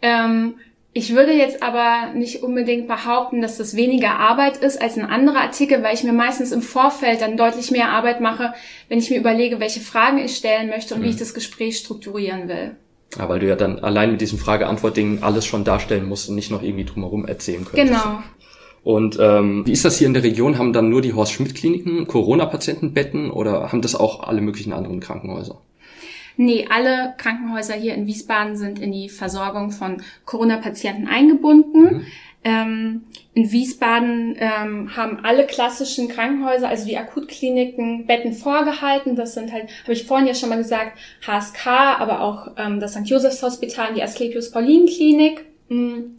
Ähm, 0.02 0.56
ich 0.96 1.14
würde 1.14 1.32
jetzt 1.32 1.62
aber 1.62 2.14
nicht 2.14 2.42
unbedingt 2.42 2.88
behaupten, 2.88 3.42
dass 3.42 3.58
das 3.58 3.76
weniger 3.76 4.18
Arbeit 4.18 4.56
ist 4.56 4.80
als 4.80 4.96
ein 4.96 5.04
anderer 5.04 5.42
Artikel, 5.42 5.82
weil 5.82 5.94
ich 5.94 6.04
mir 6.04 6.14
meistens 6.14 6.52
im 6.52 6.62
Vorfeld 6.62 7.20
dann 7.20 7.36
deutlich 7.36 7.70
mehr 7.70 7.90
Arbeit 7.90 8.22
mache, 8.22 8.54
wenn 8.88 8.98
ich 8.98 9.10
mir 9.10 9.18
überlege, 9.18 9.60
welche 9.60 9.80
Fragen 9.80 10.16
ich 10.16 10.34
stellen 10.34 10.70
möchte 10.70 10.94
und 10.94 11.00
mhm. 11.00 11.04
wie 11.04 11.10
ich 11.10 11.16
das 11.16 11.34
Gespräch 11.34 11.76
strukturieren 11.76 12.48
will. 12.48 12.76
Ja, 13.18 13.28
weil 13.28 13.40
du 13.40 13.46
ja 13.46 13.56
dann 13.56 13.78
allein 13.80 14.12
mit 14.12 14.22
diesem 14.22 14.38
Frage-Antwort-Ding 14.38 15.18
alles 15.22 15.44
schon 15.44 15.64
darstellen 15.64 16.08
musst 16.08 16.30
und 16.30 16.34
nicht 16.34 16.50
noch 16.50 16.62
irgendwie 16.62 16.86
drumherum 16.86 17.26
erzählen 17.26 17.66
könntest. 17.66 18.02
Genau. 18.02 18.22
Und 18.82 19.18
ähm, 19.20 19.66
wie 19.66 19.72
ist 19.72 19.84
das 19.84 19.98
hier 19.98 20.06
in 20.06 20.14
der 20.14 20.22
Region? 20.22 20.56
Haben 20.56 20.72
dann 20.72 20.88
nur 20.88 21.02
die 21.02 21.12
Horst-Schmidt-Kliniken 21.12 22.06
Corona-Patientenbetten 22.06 23.30
oder 23.30 23.70
haben 23.70 23.82
das 23.82 23.96
auch 23.96 24.20
alle 24.20 24.40
möglichen 24.40 24.72
anderen 24.72 25.00
Krankenhäuser? 25.00 25.60
Nee, 26.36 26.66
alle 26.70 27.14
Krankenhäuser 27.16 27.74
hier 27.74 27.94
in 27.94 28.06
Wiesbaden 28.06 28.56
sind 28.56 28.78
in 28.78 28.92
die 28.92 29.08
Versorgung 29.08 29.70
von 29.70 30.02
Corona-Patienten 30.24 31.08
eingebunden. 31.08 31.82
Mhm. 31.82 32.06
Ähm, 32.44 33.04
in 33.34 33.50
Wiesbaden 33.50 34.36
ähm, 34.38 34.96
haben 34.96 35.24
alle 35.24 35.46
klassischen 35.46 36.08
Krankenhäuser, 36.08 36.68
also 36.68 36.86
die 36.86 36.96
Akutkliniken, 36.96 38.06
Betten 38.06 38.32
vorgehalten. 38.32 39.16
Das 39.16 39.34
sind 39.34 39.52
halt, 39.52 39.68
habe 39.82 39.94
ich 39.94 40.06
vorhin 40.06 40.28
ja 40.28 40.34
schon 40.34 40.50
mal 40.50 40.58
gesagt, 40.58 40.96
HSK, 41.26 41.66
aber 41.66 42.20
auch 42.20 42.52
ähm, 42.56 42.78
das 42.78 42.92
St. 42.92 43.06
Josephs 43.06 43.42
Hospital 43.42 43.88
und 43.88 43.96
die 43.96 44.02
Asklepios 44.02 44.52
Paulin 44.52 44.86
Klinik. 44.86 45.44
Mhm. 45.68 46.18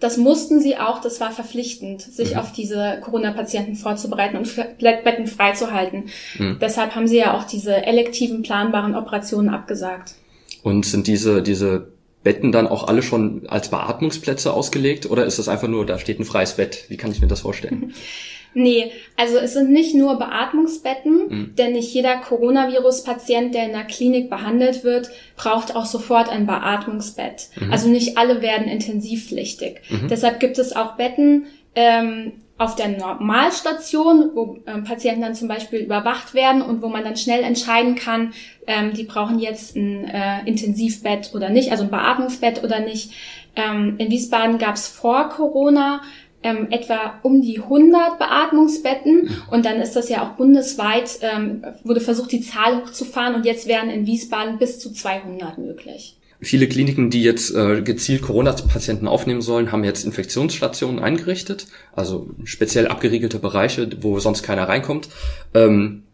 Das 0.00 0.16
mussten 0.16 0.60
sie 0.60 0.76
auch, 0.76 1.00
das 1.00 1.20
war 1.20 1.30
verpflichtend, 1.30 2.00
sich 2.00 2.32
mhm. 2.32 2.40
auf 2.40 2.52
diese 2.52 2.98
Corona-Patienten 3.02 3.76
vorzubereiten 3.76 4.36
und 4.36 4.56
Betten 4.78 5.26
freizuhalten. 5.26 6.04
Mhm. 6.38 6.58
Deshalb 6.60 6.94
haben 6.94 7.06
sie 7.06 7.18
ja 7.18 7.36
auch 7.36 7.44
diese 7.44 7.84
elektiven, 7.84 8.42
planbaren 8.42 8.94
Operationen 8.94 9.50
abgesagt. 9.50 10.14
Und 10.62 10.86
sind 10.86 11.06
diese, 11.06 11.42
diese 11.42 11.88
Betten 12.22 12.52
dann 12.52 12.66
auch 12.66 12.88
alle 12.88 13.02
schon 13.02 13.46
als 13.48 13.70
Beatmungsplätze 13.70 14.52
ausgelegt 14.52 15.10
oder 15.10 15.24
ist 15.24 15.38
das 15.38 15.48
einfach 15.48 15.68
nur, 15.68 15.86
da 15.86 15.98
steht 15.98 16.18
ein 16.18 16.24
freies 16.24 16.54
Bett? 16.54 16.86
Wie 16.88 16.96
kann 16.96 17.12
ich 17.12 17.20
mir 17.20 17.28
das 17.28 17.40
vorstellen? 17.40 17.94
Nee, 18.52 18.90
also 19.16 19.38
es 19.38 19.52
sind 19.52 19.70
nicht 19.70 19.94
nur 19.94 20.18
Beatmungsbetten, 20.18 21.28
mhm. 21.28 21.54
denn 21.56 21.72
nicht 21.72 21.92
jeder 21.94 22.16
Coronavirus-Patient, 22.16 23.54
der 23.54 23.66
in 23.66 23.72
der 23.72 23.84
Klinik 23.84 24.28
behandelt 24.28 24.82
wird, 24.82 25.10
braucht 25.36 25.76
auch 25.76 25.86
sofort 25.86 26.28
ein 26.28 26.46
Beatmungsbett. 26.46 27.48
Mhm. 27.60 27.72
Also 27.72 27.88
nicht 27.88 28.18
alle 28.18 28.42
werden 28.42 28.66
intensivpflichtig. 28.66 29.80
Mhm. 29.88 30.08
Deshalb 30.08 30.40
gibt 30.40 30.58
es 30.58 30.74
auch 30.74 30.96
Betten 30.96 31.46
ähm, 31.74 32.32
auf 32.60 32.76
der 32.76 32.88
Normalstation, 32.88 34.32
wo 34.34 34.58
ähm, 34.66 34.84
Patienten 34.84 35.22
dann 35.22 35.34
zum 35.34 35.48
Beispiel 35.48 35.80
überwacht 35.80 36.34
werden 36.34 36.60
und 36.60 36.82
wo 36.82 36.88
man 36.88 37.04
dann 37.04 37.16
schnell 37.16 37.42
entscheiden 37.42 37.94
kann, 37.94 38.34
ähm, 38.66 38.92
die 38.92 39.04
brauchen 39.04 39.38
jetzt 39.38 39.76
ein 39.76 40.04
äh, 40.04 40.44
Intensivbett 40.44 41.30
oder 41.34 41.48
nicht, 41.48 41.70
also 41.70 41.84
ein 41.84 41.90
Beatmungsbett 41.90 42.62
oder 42.62 42.80
nicht. 42.80 43.12
Ähm, 43.56 43.94
in 43.96 44.10
Wiesbaden 44.10 44.58
gab 44.58 44.74
es 44.74 44.88
vor 44.88 45.30
Corona 45.30 46.02
ähm, 46.42 46.68
etwa 46.70 47.20
um 47.22 47.42
die 47.42 47.58
100 47.58 48.18
Beatmungsbetten 48.18 49.22
mhm. 49.22 49.42
und 49.50 49.64
dann 49.64 49.80
ist 49.80 49.94
das 49.96 50.08
ja 50.08 50.22
auch 50.22 50.36
bundesweit, 50.36 51.18
ähm, 51.20 51.64
wurde 51.84 52.00
versucht, 52.00 52.32
die 52.32 52.40
Zahl 52.40 52.82
hochzufahren 52.82 53.34
und 53.34 53.44
jetzt 53.44 53.66
wären 53.66 53.90
in 53.90 54.06
Wiesbaden 54.06 54.58
bis 54.58 54.78
zu 54.78 54.92
200 54.92 55.58
möglich. 55.58 56.16
Viele 56.42 56.68
Kliniken, 56.68 57.10
die 57.10 57.22
jetzt 57.22 57.54
äh, 57.54 57.82
gezielt 57.82 58.22
Corona-Patienten 58.22 59.06
aufnehmen 59.06 59.42
sollen, 59.42 59.72
haben 59.72 59.84
jetzt 59.84 60.06
Infektionsstationen 60.06 60.98
eingerichtet, 60.98 61.66
also 61.94 62.30
speziell 62.44 62.88
abgeriegelte 62.88 63.38
Bereiche, 63.38 63.90
wo 64.00 64.18
sonst 64.20 64.42
keiner 64.42 64.66
reinkommt. 64.66 65.10
Ähm, 65.52 66.04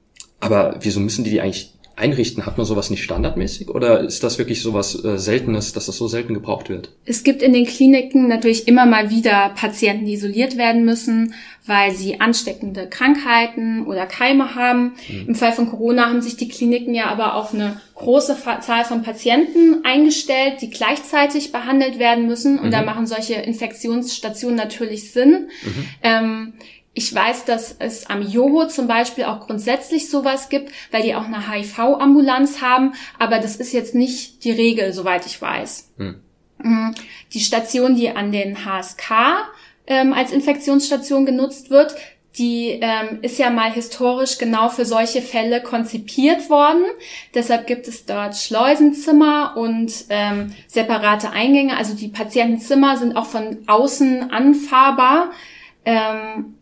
aber 0.40 0.78
wieso 0.80 1.00
müssen 1.00 1.24
die 1.24 1.30
die 1.30 1.40
eigentlich 1.40 1.74
einrichten? 1.96 2.44
Hat 2.44 2.58
man 2.58 2.66
sowas 2.66 2.90
nicht 2.90 3.02
standardmäßig 3.02 3.70
oder 3.70 4.00
ist 4.00 4.22
das 4.22 4.38
wirklich 4.38 4.62
sowas 4.62 5.02
äh, 5.02 5.18
Seltenes, 5.18 5.72
dass 5.72 5.86
das 5.86 5.96
so 5.96 6.06
selten 6.06 6.34
gebraucht 6.34 6.68
wird? 6.68 6.90
Es 7.06 7.24
gibt 7.24 7.42
in 7.42 7.54
den 7.54 7.66
Kliniken 7.66 8.28
natürlich 8.28 8.68
immer 8.68 8.84
mal 8.86 9.10
wieder 9.10 9.50
Patienten, 9.56 10.04
die 10.04 10.12
isoliert 10.12 10.58
werden 10.58 10.84
müssen, 10.84 11.34
weil 11.64 11.94
sie 11.94 12.20
ansteckende 12.20 12.86
Krankheiten 12.88 13.86
oder 13.86 14.06
Keime 14.06 14.54
haben. 14.54 14.92
Mhm. 15.08 15.28
Im 15.28 15.34
Fall 15.34 15.52
von 15.52 15.68
Corona 15.68 16.08
haben 16.08 16.22
sich 16.22 16.36
die 16.36 16.48
Kliniken 16.48 16.94
ja 16.94 17.06
aber 17.06 17.34
auf 17.34 17.54
eine 17.54 17.80
große 17.94 18.36
Zahl 18.60 18.84
von 18.84 19.02
Patienten 19.02 19.84
eingestellt, 19.84 20.60
die 20.60 20.70
gleichzeitig 20.70 21.50
behandelt 21.50 21.98
werden 21.98 22.26
müssen. 22.26 22.58
Und 22.58 22.66
mhm. 22.66 22.72
da 22.72 22.82
machen 22.82 23.06
solche 23.06 23.34
Infektionsstationen 23.34 24.56
natürlich 24.56 25.12
Sinn. 25.12 25.48
Mhm. 25.62 25.84
Ähm, 26.02 26.52
ich 26.96 27.14
weiß, 27.14 27.44
dass 27.44 27.76
es 27.78 28.06
am 28.06 28.22
Joho 28.22 28.66
zum 28.68 28.86
Beispiel 28.86 29.24
auch 29.24 29.46
grundsätzlich 29.46 30.08
sowas 30.08 30.48
gibt, 30.48 30.72
weil 30.90 31.02
die 31.02 31.14
auch 31.14 31.26
eine 31.26 31.52
HIV-Ambulanz 31.52 32.62
haben, 32.62 32.94
aber 33.18 33.38
das 33.38 33.56
ist 33.56 33.74
jetzt 33.74 33.94
nicht 33.94 34.44
die 34.44 34.50
Regel, 34.50 34.94
soweit 34.94 35.26
ich 35.26 35.40
weiß. 35.40 35.92
Hm. 35.98 36.22
Mhm. 36.56 36.94
Die 37.34 37.40
Station, 37.40 37.96
die 37.96 38.08
an 38.08 38.32
den 38.32 38.64
HSK 38.64 39.10
ähm, 39.86 40.14
als 40.14 40.32
Infektionsstation 40.32 41.26
genutzt 41.26 41.68
wird, 41.68 41.94
die 42.38 42.78
ähm, 42.80 43.18
ist 43.20 43.38
ja 43.38 43.50
mal 43.50 43.70
historisch 43.70 44.38
genau 44.38 44.70
für 44.70 44.86
solche 44.86 45.20
Fälle 45.20 45.62
konzipiert 45.62 46.48
worden. 46.48 46.84
Deshalb 47.34 47.66
gibt 47.66 47.88
es 47.88 48.06
dort 48.06 48.36
Schleusenzimmer 48.36 49.54
und 49.58 49.92
ähm, 50.08 50.54
separate 50.66 51.28
Eingänge. 51.30 51.76
Also 51.76 51.94
die 51.94 52.08
Patientenzimmer 52.08 52.96
sind 52.96 53.18
auch 53.18 53.26
von 53.26 53.58
außen 53.66 54.30
anfahrbar. 54.30 55.32
Ähm, 55.84 56.55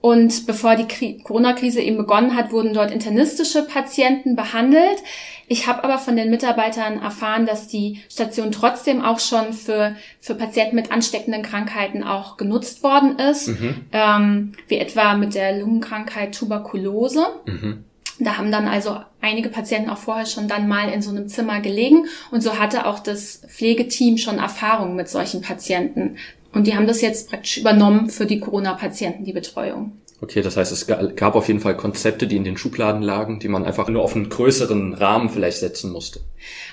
Und 0.00 0.46
bevor 0.46 0.76
die 0.76 1.18
Corona-Krise 1.24 1.80
eben 1.80 1.96
begonnen 1.96 2.36
hat, 2.36 2.52
wurden 2.52 2.72
dort 2.72 2.92
internistische 2.92 3.64
Patienten 3.64 4.36
behandelt. 4.36 5.02
Ich 5.48 5.66
habe 5.66 5.82
aber 5.82 5.98
von 5.98 6.14
den 6.14 6.30
Mitarbeitern 6.30 7.02
erfahren, 7.02 7.46
dass 7.46 7.66
die 7.66 8.00
Station 8.08 8.52
trotzdem 8.52 9.02
auch 9.02 9.18
schon 9.18 9.52
für, 9.52 9.96
für 10.20 10.36
Patienten 10.36 10.76
mit 10.76 10.92
ansteckenden 10.92 11.42
Krankheiten 11.42 12.04
auch 12.04 12.36
genutzt 12.36 12.84
worden 12.84 13.18
ist, 13.18 13.48
mhm. 13.48 13.86
ähm, 13.92 14.52
wie 14.68 14.78
etwa 14.78 15.14
mit 15.14 15.34
der 15.34 15.58
Lungenkrankheit 15.58 16.34
Tuberkulose. 16.34 17.26
Mhm. 17.46 17.84
Da 18.20 18.36
haben 18.36 18.50
dann 18.50 18.66
also 18.66 18.98
einige 19.20 19.48
Patienten 19.48 19.90
auch 19.90 19.98
vorher 19.98 20.26
schon 20.26 20.48
dann 20.48 20.66
mal 20.66 20.88
in 20.88 21.02
so 21.02 21.10
einem 21.10 21.28
Zimmer 21.28 21.60
gelegen 21.60 22.06
und 22.30 22.42
so 22.42 22.58
hatte 22.58 22.86
auch 22.86 22.98
das 22.98 23.42
Pflegeteam 23.48 24.18
schon 24.18 24.38
Erfahrung 24.38 24.96
mit 24.96 25.08
solchen 25.08 25.40
Patienten. 25.40 26.16
Und 26.58 26.66
die 26.66 26.74
haben 26.74 26.88
das 26.88 27.02
jetzt 27.02 27.30
praktisch 27.30 27.58
übernommen 27.58 28.10
für 28.10 28.26
die 28.26 28.40
Corona-Patienten, 28.40 29.22
die 29.22 29.32
Betreuung. 29.32 29.92
Okay, 30.20 30.42
das 30.42 30.56
heißt, 30.56 30.72
es 30.72 30.88
gab 30.88 31.36
auf 31.36 31.46
jeden 31.46 31.60
Fall 31.60 31.76
Konzepte, 31.76 32.26
die 32.26 32.34
in 32.34 32.42
den 32.42 32.56
Schubladen 32.56 33.00
lagen, 33.00 33.38
die 33.38 33.46
man 33.46 33.64
einfach 33.64 33.88
nur 33.88 34.02
auf 34.02 34.16
einen 34.16 34.28
größeren 34.28 34.94
Rahmen 34.94 35.28
vielleicht 35.30 35.58
setzen 35.58 35.92
musste. 35.92 36.18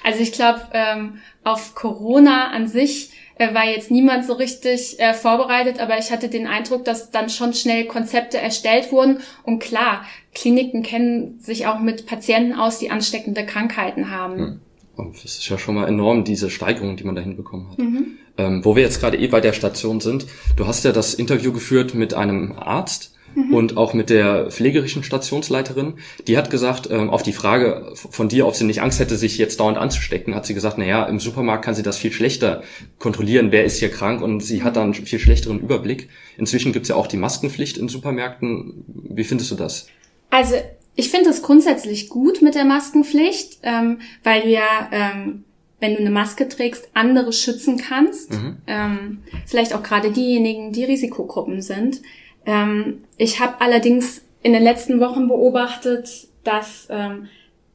Also 0.04 0.22
ich 0.22 0.32
glaube, 0.32 0.62
ähm, 0.74 1.20
auf 1.44 1.75
Corona 1.75 2.50
an 2.50 2.68
sich 2.68 3.12
äh, 3.36 3.54
war 3.54 3.65
jetzt 3.65 3.92
niemand 3.92 4.25
so 4.25 4.34
richtig 4.34 5.00
äh, 5.00 5.13
vorbereitet, 5.13 5.80
aber 5.80 6.00
ich 6.00 6.10
hatte 6.10 6.30
den 6.30 6.48
Eindruck, 6.48 6.84
dass 6.84 7.12
dann 7.12 7.30
schon 7.30 7.54
schnell 7.54 7.86
Konzepte 7.86 8.39
erstellt 8.39 8.92
wurden. 8.92 9.20
Und 9.44 9.60
klar, 9.60 10.04
Kliniken 10.34 10.82
kennen 10.82 11.39
sich 11.39 11.68
auch 11.68 11.77
mit 11.77 12.08
Patienten 12.08 12.54
aus, 12.54 12.80
die 12.80 12.89
ansteckende 12.89 13.46
Krankheiten 13.46 14.10
haben. 14.10 14.38
Hm. 14.39 14.62
Und 14.96 15.16
das 15.24 15.38
ist 15.38 15.50
ja 15.50 15.58
schon 15.58 15.75
mal 15.75 15.88
enorm, 15.88 16.24
diese 16.24 16.50
Steigerung, 16.50 16.96
die 16.96 17.04
man 17.04 17.16
da 17.16 17.22
hinbekommen 17.22 17.72
hat. 17.72 17.78
Mhm. 17.80 18.06
Ähm, 18.38 18.66
wo 18.66 18.75
wir 18.75 18.84
jetzt 18.84 19.00
gerade 19.00 19.18
eh 19.18 19.28
bei 19.28 19.42
der 19.42 19.54
Station 19.54 20.02
sind, 20.02 20.25
du 20.58 20.68
hast 20.68 20.84
ja 20.84 20.92
das 20.92 21.14
Interview 21.14 21.54
geführt 21.54 21.94
mit 21.94 22.14
einem 22.14 22.54
Arzt, 22.54 23.16
mhm. 23.36 23.54
und 23.54 23.78
auch 23.78 23.94
mit 23.94 24.10
der 24.10 24.50
pflegerischen 24.50 25.04
Stationsleiterin. 25.04 25.96
Die 26.28 26.38
hat 26.38 26.50
gesagt, 26.50 26.90
ähm, 26.90 27.10
auf 27.10 27.24
die 27.24 27.34
Frage 27.34 27.92
von 27.96 28.30
dir, 28.30 28.48
ob 28.48 28.56
sie 28.56 28.66
nicht 28.66 28.82
Angst 28.82 29.00
hätte, 29.00 29.18
sich 29.18 29.38
jetzt 29.38 29.60
dauernd 29.60 29.78
anzustecken, 29.78 30.36
hat 30.36 30.46
sie 30.46 30.54
gesagt, 30.54 30.78
na 30.78 30.86
ja, 30.86 31.06
im 31.06 31.20
Supermarkt 31.20 31.66
kann 31.66 31.75
sie 31.75 31.84
das 31.84 31.98
viel 31.98 32.12
schlechter 32.12 32.64
kontrollieren, 33.00 33.52
wer 33.52 33.66
ist 33.66 33.78
hier 33.78 33.90
krank 33.90 34.22
und 34.22 34.42
sie 34.42 34.64
hat 34.64 34.75
dann 34.75 34.94
viel 34.94 35.20
schlechteren 35.20 35.60
Überblick. 35.60 36.10
Inzwischen 36.38 36.74
gibt's 36.74 36.90
ja 36.90 36.96
auch 36.96 37.08
die 37.08 37.18
Maskenpflicht 37.18 37.78
in 37.78 37.88
Supermärkten. 37.88 38.86
Wie 38.88 39.24
findest 39.24 39.52
du 39.52 39.56
das? 39.56 39.88
Also 40.30 40.56
ich 40.96 41.10
finde 41.10 41.30
es 41.30 41.42
grundsätzlich 41.42 42.10
gut 42.10 42.42
mit 42.42 42.56
der 42.56 42.66
Maskenpflicht, 42.66 43.60
ähm, 43.64 44.00
weil 44.24 44.42
du 44.42 44.50
ja 44.50 44.90
ähm, 44.92 45.44
wenn 45.80 45.94
du 45.94 46.00
eine 46.00 46.10
Maske 46.10 46.48
trägst, 46.48 46.90
andere 46.94 47.34
schützen 47.34 47.78
kannst. 47.78 48.32
Mhm. 48.32 48.58
Ähm, 48.66 49.24
vielleicht 49.46 49.74
auch 49.74 49.84
gerade 49.84 50.12
diejenigen, 50.12 50.72
die 50.72 50.84
Risikogruppen 50.84 51.62
sind. 51.62 52.02
Ähm, 52.46 53.04
ich 53.18 53.40
habe 53.40 53.60
allerdings 53.60 54.22
in 54.42 54.54
den 54.54 54.64
letzten 54.64 55.00
Wochen 55.00 55.28
beobachtet, 55.28 56.28
dass 56.44 56.88
ähm, 56.90 57.28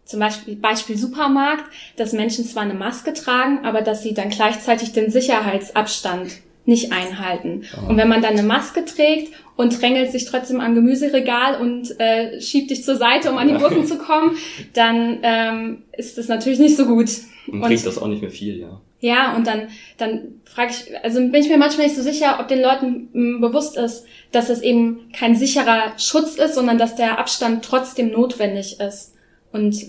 zum 0.04 0.20
Beispiel 0.20 0.56
Beispiel 0.56 0.96
Supermarkt, 0.96 1.64
dass 1.96 2.12
Menschen 2.12 2.44
zwar 2.44 2.64
eine 2.64 2.74
Maske 2.74 3.12
tragen, 3.12 3.64
aber 3.64 3.82
dass 3.82 4.02
sie 4.02 4.14
dann 4.14 4.30
gleichzeitig 4.30 4.92
den 4.92 5.10
Sicherheitsabstand 5.10 6.32
nicht 6.64 6.92
einhalten. 6.92 7.64
Oh. 7.76 7.90
Und 7.90 7.96
wenn 7.96 8.08
man 8.08 8.22
dann 8.22 8.32
eine 8.32 8.42
Maske 8.42 8.84
trägt 8.84 9.32
und 9.56 9.80
drängelt 9.80 10.12
sich 10.12 10.26
trotzdem 10.26 10.60
am 10.60 10.74
Gemüseregal 10.74 11.60
und 11.60 11.98
äh, 12.00 12.40
schiebt 12.40 12.70
dich 12.70 12.84
zur 12.84 12.96
Seite, 12.96 13.30
um 13.30 13.38
an 13.38 13.48
die 13.48 13.54
Gurken 13.54 13.84
zu 13.86 13.98
kommen, 13.98 14.36
dann 14.74 15.18
ähm, 15.22 15.82
ist 15.96 16.18
das 16.18 16.28
natürlich 16.28 16.58
nicht 16.58 16.76
so 16.76 16.86
gut. 16.86 17.10
Und 17.46 17.60
bringt 17.60 17.84
das 17.84 17.98
auch 17.98 18.08
nicht 18.08 18.22
mehr 18.22 18.30
viel, 18.30 18.58
ja. 18.58 18.80
Ja, 19.00 19.34
und 19.34 19.46
dann, 19.46 19.68
dann 19.96 20.40
frage 20.44 20.72
ich, 20.72 20.98
also 21.02 21.20
bin 21.20 21.34
ich 21.34 21.48
mir 21.48 21.56
manchmal 21.56 21.86
nicht 21.86 21.96
so 21.96 22.02
sicher, 22.02 22.38
ob 22.38 22.48
den 22.48 22.60
Leuten 22.60 23.08
m, 23.14 23.38
mm, 23.38 23.40
bewusst 23.40 23.78
ist, 23.78 24.04
dass 24.30 24.50
es 24.50 24.60
eben 24.60 25.10
kein 25.14 25.34
sicherer 25.34 25.98
Schutz 25.98 26.36
ist, 26.36 26.54
sondern 26.54 26.76
dass 26.76 26.96
der 26.96 27.18
Abstand 27.18 27.64
trotzdem 27.64 28.10
notwendig 28.10 28.78
ist. 28.78 29.14
Und 29.52 29.86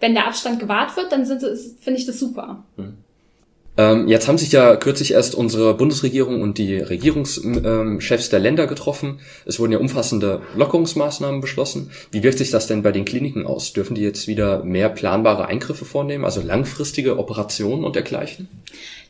wenn 0.00 0.14
der 0.14 0.26
Abstand 0.26 0.60
gewahrt 0.60 0.96
wird, 0.96 1.12
dann 1.12 1.26
finde 1.26 1.98
ich 1.98 2.06
das 2.06 2.18
super. 2.18 2.64
Mhm. 2.76 2.96
Ähm, 3.78 4.06
jetzt 4.06 4.28
haben 4.28 4.36
sich 4.36 4.52
ja 4.52 4.76
kürzlich 4.76 5.12
erst 5.12 5.34
unsere 5.34 5.74
Bundesregierung 5.74 6.42
und 6.42 6.58
die 6.58 6.76
Regierungschefs 6.76 8.28
der 8.28 8.38
Länder 8.38 8.66
getroffen. 8.66 9.20
Es 9.46 9.58
wurden 9.58 9.72
ja 9.72 9.78
umfassende 9.78 10.42
Lockerungsmaßnahmen 10.54 11.40
beschlossen. 11.40 11.90
Wie 12.10 12.22
wirkt 12.22 12.38
sich 12.38 12.50
das 12.50 12.66
denn 12.66 12.82
bei 12.82 12.92
den 12.92 13.06
Kliniken 13.06 13.46
aus? 13.46 13.72
Dürfen 13.72 13.94
die 13.94 14.02
jetzt 14.02 14.28
wieder 14.28 14.62
mehr 14.62 14.90
planbare 14.90 15.46
Eingriffe 15.46 15.86
vornehmen, 15.86 16.26
also 16.26 16.42
langfristige 16.42 17.18
Operationen 17.18 17.84
und 17.84 17.96
dergleichen? 17.96 18.48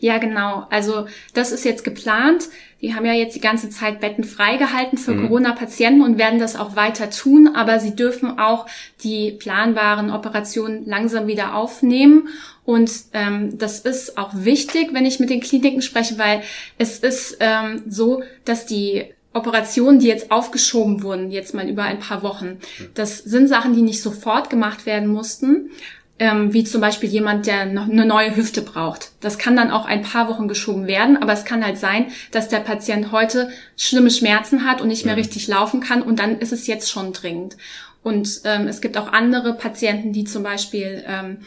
Ja, 0.02 0.18
genau. 0.18 0.66
Also 0.68 1.06
das 1.32 1.52
ist 1.52 1.64
jetzt 1.64 1.84
geplant. 1.84 2.48
Die 2.80 2.92
haben 2.92 3.06
ja 3.06 3.12
jetzt 3.12 3.36
die 3.36 3.40
ganze 3.40 3.70
Zeit 3.70 4.00
Betten 4.00 4.24
freigehalten 4.24 4.98
für 4.98 5.12
mhm. 5.12 5.28
Corona-Patienten 5.28 6.02
und 6.02 6.18
werden 6.18 6.40
das 6.40 6.56
auch 6.56 6.74
weiter 6.74 7.08
tun, 7.08 7.54
aber 7.54 7.78
sie 7.78 7.94
dürfen 7.94 8.36
auch 8.40 8.66
die 9.04 9.30
planbaren 9.30 10.10
Operationen 10.10 10.84
langsam 10.86 11.28
wieder 11.28 11.54
aufnehmen. 11.54 12.30
Und 12.64 12.90
ähm, 13.12 13.56
das 13.58 13.78
ist 13.78 14.18
auch 14.18 14.30
wichtig, 14.34 14.88
wenn 14.92 15.06
ich 15.06 15.20
mit 15.20 15.30
den 15.30 15.40
Kliniken 15.40 15.82
spreche, 15.82 16.18
weil 16.18 16.42
es 16.78 16.98
ist 16.98 17.36
ähm, 17.38 17.84
so, 17.86 18.24
dass 18.44 18.66
die 18.66 19.04
Operationen, 19.32 20.00
die 20.00 20.08
jetzt 20.08 20.32
aufgeschoben 20.32 21.04
wurden, 21.04 21.30
jetzt 21.30 21.54
mal 21.54 21.68
über 21.68 21.84
ein 21.84 22.00
paar 22.00 22.24
Wochen, 22.24 22.58
das 22.94 23.18
sind 23.18 23.46
Sachen, 23.46 23.76
die 23.76 23.82
nicht 23.82 24.02
sofort 24.02 24.50
gemacht 24.50 24.84
werden 24.84 25.06
mussten, 25.06 25.70
ähm, 26.22 26.52
wie 26.52 26.62
zum 26.62 26.80
Beispiel 26.80 27.08
jemand, 27.08 27.48
der 27.48 27.66
noch 27.66 27.88
eine 27.90 28.06
neue 28.06 28.36
Hüfte 28.36 28.62
braucht. 28.62 29.10
Das 29.20 29.38
kann 29.38 29.56
dann 29.56 29.72
auch 29.72 29.86
ein 29.86 30.02
paar 30.02 30.28
Wochen 30.28 30.46
geschoben 30.46 30.86
werden, 30.86 31.16
aber 31.16 31.32
es 31.32 31.44
kann 31.44 31.64
halt 31.64 31.78
sein, 31.78 32.06
dass 32.30 32.48
der 32.48 32.60
Patient 32.60 33.10
heute 33.10 33.50
schlimme 33.76 34.08
Schmerzen 34.08 34.64
hat 34.64 34.80
und 34.80 34.86
nicht 34.86 35.04
mehr 35.04 35.16
richtig 35.16 35.48
laufen 35.48 35.80
kann 35.80 36.00
und 36.00 36.20
dann 36.20 36.38
ist 36.38 36.52
es 36.52 36.68
jetzt 36.68 36.92
schon 36.92 37.12
dringend. 37.12 37.56
Und 38.04 38.42
ähm, 38.44 38.68
es 38.68 38.80
gibt 38.80 38.96
auch 38.98 39.12
andere 39.12 39.54
Patienten, 39.54 40.12
die 40.12 40.22
zum 40.22 40.44
Beispiel 40.44 41.02
ähm, 41.08 41.38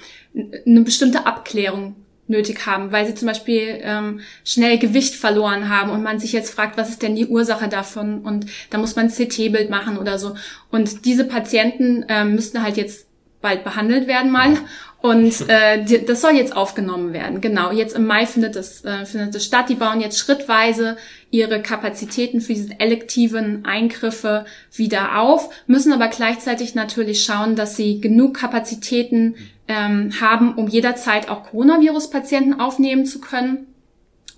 eine 0.66 0.82
bestimmte 0.82 1.26
Abklärung 1.26 1.96
nötig 2.28 2.66
haben, 2.66 2.92
weil 2.92 3.06
sie 3.06 3.16
zum 3.16 3.30
Beispiel 3.30 3.80
ähm, 3.82 4.20
schnell 4.44 4.78
Gewicht 4.78 5.16
verloren 5.16 5.70
haben 5.70 5.92
und 5.92 6.04
man 6.04 6.20
sich 6.20 6.34
jetzt 6.34 6.54
fragt, 6.54 6.76
was 6.76 6.90
ist 6.90 7.02
denn 7.02 7.16
die 7.16 7.28
Ursache 7.28 7.70
davon 7.70 8.20
und 8.24 8.48
da 8.72 8.78
muss 8.78 8.98
man 8.98 9.06
ein 9.06 9.12
CT-Bild 9.12 9.70
machen 9.70 9.98
oder 9.98 10.20
so. 10.20 10.36
Und 10.70 11.06
diese 11.06 11.24
Patienten 11.24 12.04
ähm, 12.10 12.36
müssten 12.36 12.62
halt 12.62 12.76
jetzt 12.76 13.05
bald 13.46 13.64
behandelt 13.64 14.08
werden 14.08 14.32
mal 14.32 14.58
und 15.06 15.48
äh, 15.50 16.02
das 16.04 16.22
soll 16.22 16.32
jetzt 16.32 16.56
aufgenommen 16.56 17.14
werden. 17.14 17.40
Genau, 17.40 17.72
jetzt 17.72 17.96
im 17.96 18.08
Mai 18.08 18.26
findet 18.26 18.56
das, 18.56 18.84
äh, 18.84 19.06
findet 19.06 19.36
das 19.36 19.46
statt. 19.46 19.70
Die 19.70 19.76
bauen 19.76 20.02
jetzt 20.02 20.18
schrittweise 20.18 20.98
ihre 21.30 21.62
Kapazitäten 21.62 22.42
für 22.42 22.56
diese 22.56 22.80
elektiven 22.80 23.66
Eingriffe 23.66 24.46
wieder 24.74 25.20
auf, 25.20 25.52
müssen 25.68 25.94
aber 25.94 26.08
gleichzeitig 26.08 26.74
natürlich 26.74 27.24
schauen, 27.24 27.56
dass 27.56 27.76
sie 27.76 28.02
genug 28.02 28.34
Kapazitäten 28.34 29.36
ähm, 29.68 30.12
haben, 30.20 30.56
um 30.56 30.68
jederzeit 30.68 31.30
auch 31.30 31.44
Coronavirus-Patienten 31.44 32.60
aufnehmen 32.60 33.06
zu 33.06 33.22
können. 33.22 33.68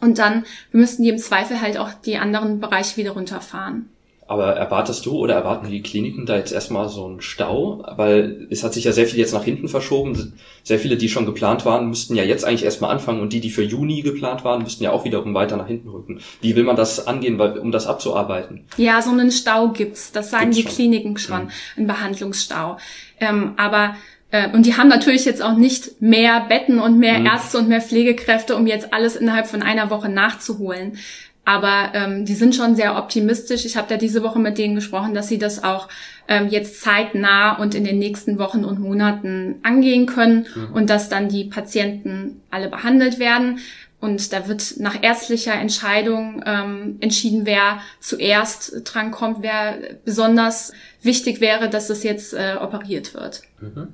Und 0.02 0.18
dann, 0.18 0.44
wir 0.72 0.82
müssten 0.82 1.04
die 1.04 1.10
im 1.10 1.18
Zweifel 1.18 1.62
halt 1.62 1.78
auch 1.78 1.94
die 1.94 2.18
anderen 2.18 2.60
Bereiche 2.60 2.98
wieder 2.98 3.12
runterfahren. 3.12 3.88
Aber 4.28 4.54
erwartest 4.56 5.06
du 5.06 5.18
oder 5.18 5.36
erwarten 5.36 5.70
die 5.70 5.82
Kliniken 5.82 6.26
da 6.26 6.36
jetzt 6.36 6.52
erstmal 6.52 6.90
so 6.90 7.06
einen 7.06 7.22
Stau? 7.22 7.86
Weil 7.96 8.48
es 8.50 8.64
hat 8.64 8.74
sich 8.74 8.84
ja 8.84 8.92
sehr 8.92 9.08
viel 9.08 9.20
jetzt 9.20 9.34
nach 9.34 9.44
hinten 9.44 9.70
verschoben. 9.70 10.34
Sehr 10.64 10.80
viele, 10.80 10.98
die 10.98 11.08
schon 11.08 11.26
geplant 11.26 11.66
waren, 11.66 11.88
müssten 11.88 12.16
ja 12.16 12.24
jetzt 12.24 12.44
eigentlich 12.44 12.66
erstmal 12.66 12.92
anfangen 12.92 13.22
und 13.22 13.32
die, 13.32 13.40
die 13.40 13.50
für 13.50 13.64
Juni 13.64 14.02
geplant 14.02 14.44
waren, 14.44 14.64
müssten 14.64 14.84
ja 14.84 14.92
auch 14.92 15.06
wiederum 15.06 15.34
weiter 15.34 15.56
nach 15.56 15.68
hinten 15.68 15.90
rücken. 15.90 16.20
Wie 16.42 16.56
will 16.56 16.66
man 16.66 16.76
das 16.76 17.08
angehen, 17.08 17.40
um 17.40 17.72
das 17.72 17.88
abzuarbeiten? 17.88 18.66
Ja, 18.76 19.02
so 19.02 19.12
einen 19.12 19.32
Stau 19.32 19.70
gibt's. 19.70 20.12
Das 20.12 20.30
sagen 20.30 20.52
gibt's 20.52 20.58
die 20.58 20.64
schon. 20.64 20.72
Kliniken 20.74 21.18
schon. 21.18 21.44
Mhm. 21.44 21.52
Ein 21.78 21.88
Behandlungsstau. 21.88 22.78
Ähm, 23.20 23.54
aber 23.56 23.96
äh, 24.32 24.50
und 24.52 24.66
die 24.66 24.76
haben 24.76 24.90
natürlich 24.90 25.26
jetzt 25.26 25.42
auch 25.42 25.56
nicht 25.56 26.02
mehr 26.02 26.42
Betten 26.50 26.80
und 26.80 27.00
mehr 27.00 27.20
mhm. 27.20 27.28
Ärzte 27.28 27.60
und 27.60 27.70
mehr 27.70 27.82
Pflegekräfte, 27.82 28.56
um 28.56 28.68
jetzt 28.68 28.94
alles 28.94 29.16
innerhalb 29.16 29.48
von 29.48 29.64
einer 29.64 29.90
Woche 29.90 30.10
nachzuholen. 30.10 30.98
Aber 31.48 31.92
ähm, 31.94 32.26
die 32.26 32.34
sind 32.34 32.58
schon 32.58 32.76
sehr 32.76 32.98
optimistisch. 32.98 33.64
Ich 33.64 33.78
habe 33.78 33.88
da 33.88 33.96
diese 33.96 34.22
Woche 34.22 34.38
mit 34.38 34.58
denen 34.58 34.76
gesprochen, 34.76 35.14
dass 35.14 35.30
sie 35.30 35.38
das 35.38 35.64
auch 35.64 35.88
ähm, 36.28 36.50
jetzt 36.50 36.82
zeitnah 36.82 37.54
und 37.58 37.74
in 37.74 37.86
den 37.86 38.00
nächsten 38.00 38.38
Wochen 38.38 38.66
und 38.66 38.82
Monaten 38.82 39.56
angehen 39.64 40.08
können 40.08 40.46
mhm. 40.54 40.74
und 40.74 40.90
dass 40.90 41.08
dann 41.08 41.30
die 41.30 41.46
Patienten 41.46 42.42
alle 42.52 42.68
behandelt 42.68 43.18
werden. 43.18 43.60
Und 44.02 44.34
da 44.34 44.50
wird 44.50 44.74
nach 44.80 45.02
ärztlicher 45.02 45.54
Entscheidung 45.54 46.44
ähm, 46.46 46.98
entschieden, 47.00 47.46
wer 47.46 47.80
zuerst 48.02 48.82
drankommt, 48.84 49.38
wer 49.40 49.78
besonders 50.04 50.74
wichtig 51.02 51.40
wäre, 51.40 51.70
dass 51.70 51.90
es 51.90 52.04
jetzt 52.04 52.34
äh, 52.34 52.58
operiert 52.60 53.14
wird. 53.14 53.44
Mhm. 53.62 53.88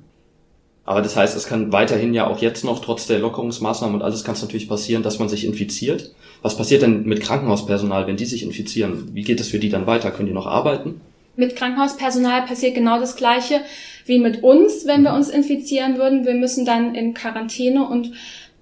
Aber 0.84 1.02
das 1.02 1.14
heißt, 1.14 1.36
es 1.36 1.46
kann 1.46 1.70
weiterhin 1.70 2.14
ja 2.14 2.26
auch 2.26 2.40
jetzt 2.40 2.64
noch, 2.64 2.80
trotz 2.80 3.06
der 3.06 3.20
Lockerungsmaßnahmen 3.20 3.94
und 3.94 4.02
alles, 4.02 4.24
kann 4.24 4.34
es 4.34 4.42
natürlich 4.42 4.68
passieren, 4.68 5.04
dass 5.04 5.20
man 5.20 5.28
sich 5.28 5.44
infiziert. 5.44 6.10
Was 6.44 6.58
passiert 6.58 6.82
denn 6.82 7.04
mit 7.04 7.22
Krankenhauspersonal, 7.22 8.06
wenn 8.06 8.18
die 8.18 8.26
sich 8.26 8.42
infizieren? 8.42 9.08
Wie 9.14 9.22
geht 9.22 9.40
es 9.40 9.48
für 9.48 9.58
die 9.58 9.70
dann 9.70 9.86
weiter? 9.86 10.10
Können 10.10 10.28
die 10.28 10.34
noch 10.34 10.46
arbeiten? 10.46 11.00
Mit 11.36 11.56
Krankenhauspersonal 11.56 12.42
passiert 12.42 12.74
genau 12.74 13.00
das 13.00 13.16
Gleiche 13.16 13.62
wie 14.04 14.18
mit 14.18 14.42
uns, 14.42 14.84
wenn 14.86 15.04
wir 15.04 15.12
mhm. 15.12 15.16
uns 15.16 15.30
infizieren 15.30 15.96
würden. 15.96 16.26
Wir 16.26 16.34
müssen 16.34 16.66
dann 16.66 16.94
in 16.94 17.14
Quarantäne 17.14 17.88
und 17.88 18.12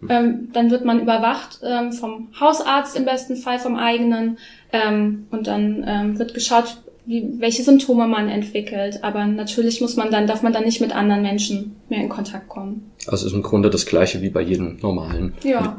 ähm, 0.09 0.51
dann 0.53 0.71
wird 0.71 0.85
man 0.85 1.01
überwacht 1.01 1.59
ähm, 1.65 1.93
vom 1.93 2.29
Hausarzt 2.39 2.97
im 2.97 3.05
besten 3.05 3.35
Fall, 3.35 3.59
vom 3.59 3.75
eigenen. 3.75 4.39
Ähm, 4.73 5.27
und 5.33 5.49
dann 5.49 5.85
ähm, 5.85 6.19
wird 6.21 6.35
geschaut, 6.35 6.77
wie, 7.05 7.29
welche 7.39 7.65
Symptome 7.65 8.07
man 8.07 8.29
entwickelt. 8.29 9.03
Aber 9.03 9.27
natürlich 9.27 9.81
muss 9.81 9.97
man 9.97 10.13
dann, 10.13 10.29
darf 10.29 10.43
man 10.43 10.53
dann 10.53 10.65
nicht 10.65 10.81
mit 10.81 10.95
anderen 10.95 11.23
Menschen 11.23 11.75
mehr 11.89 12.01
in 12.01 12.09
Kontakt 12.09 12.49
kommen. 12.49 12.93
Also 13.09 13.27
ist 13.27 13.33
im 13.33 13.43
Grunde 13.43 13.71
das 13.71 13.87
Gleiche 13.87 14.23
wie 14.23 14.31
bei 14.31 14.43
jedem 14.43 14.79
normalen 14.81 15.35
ja. 15.43 15.77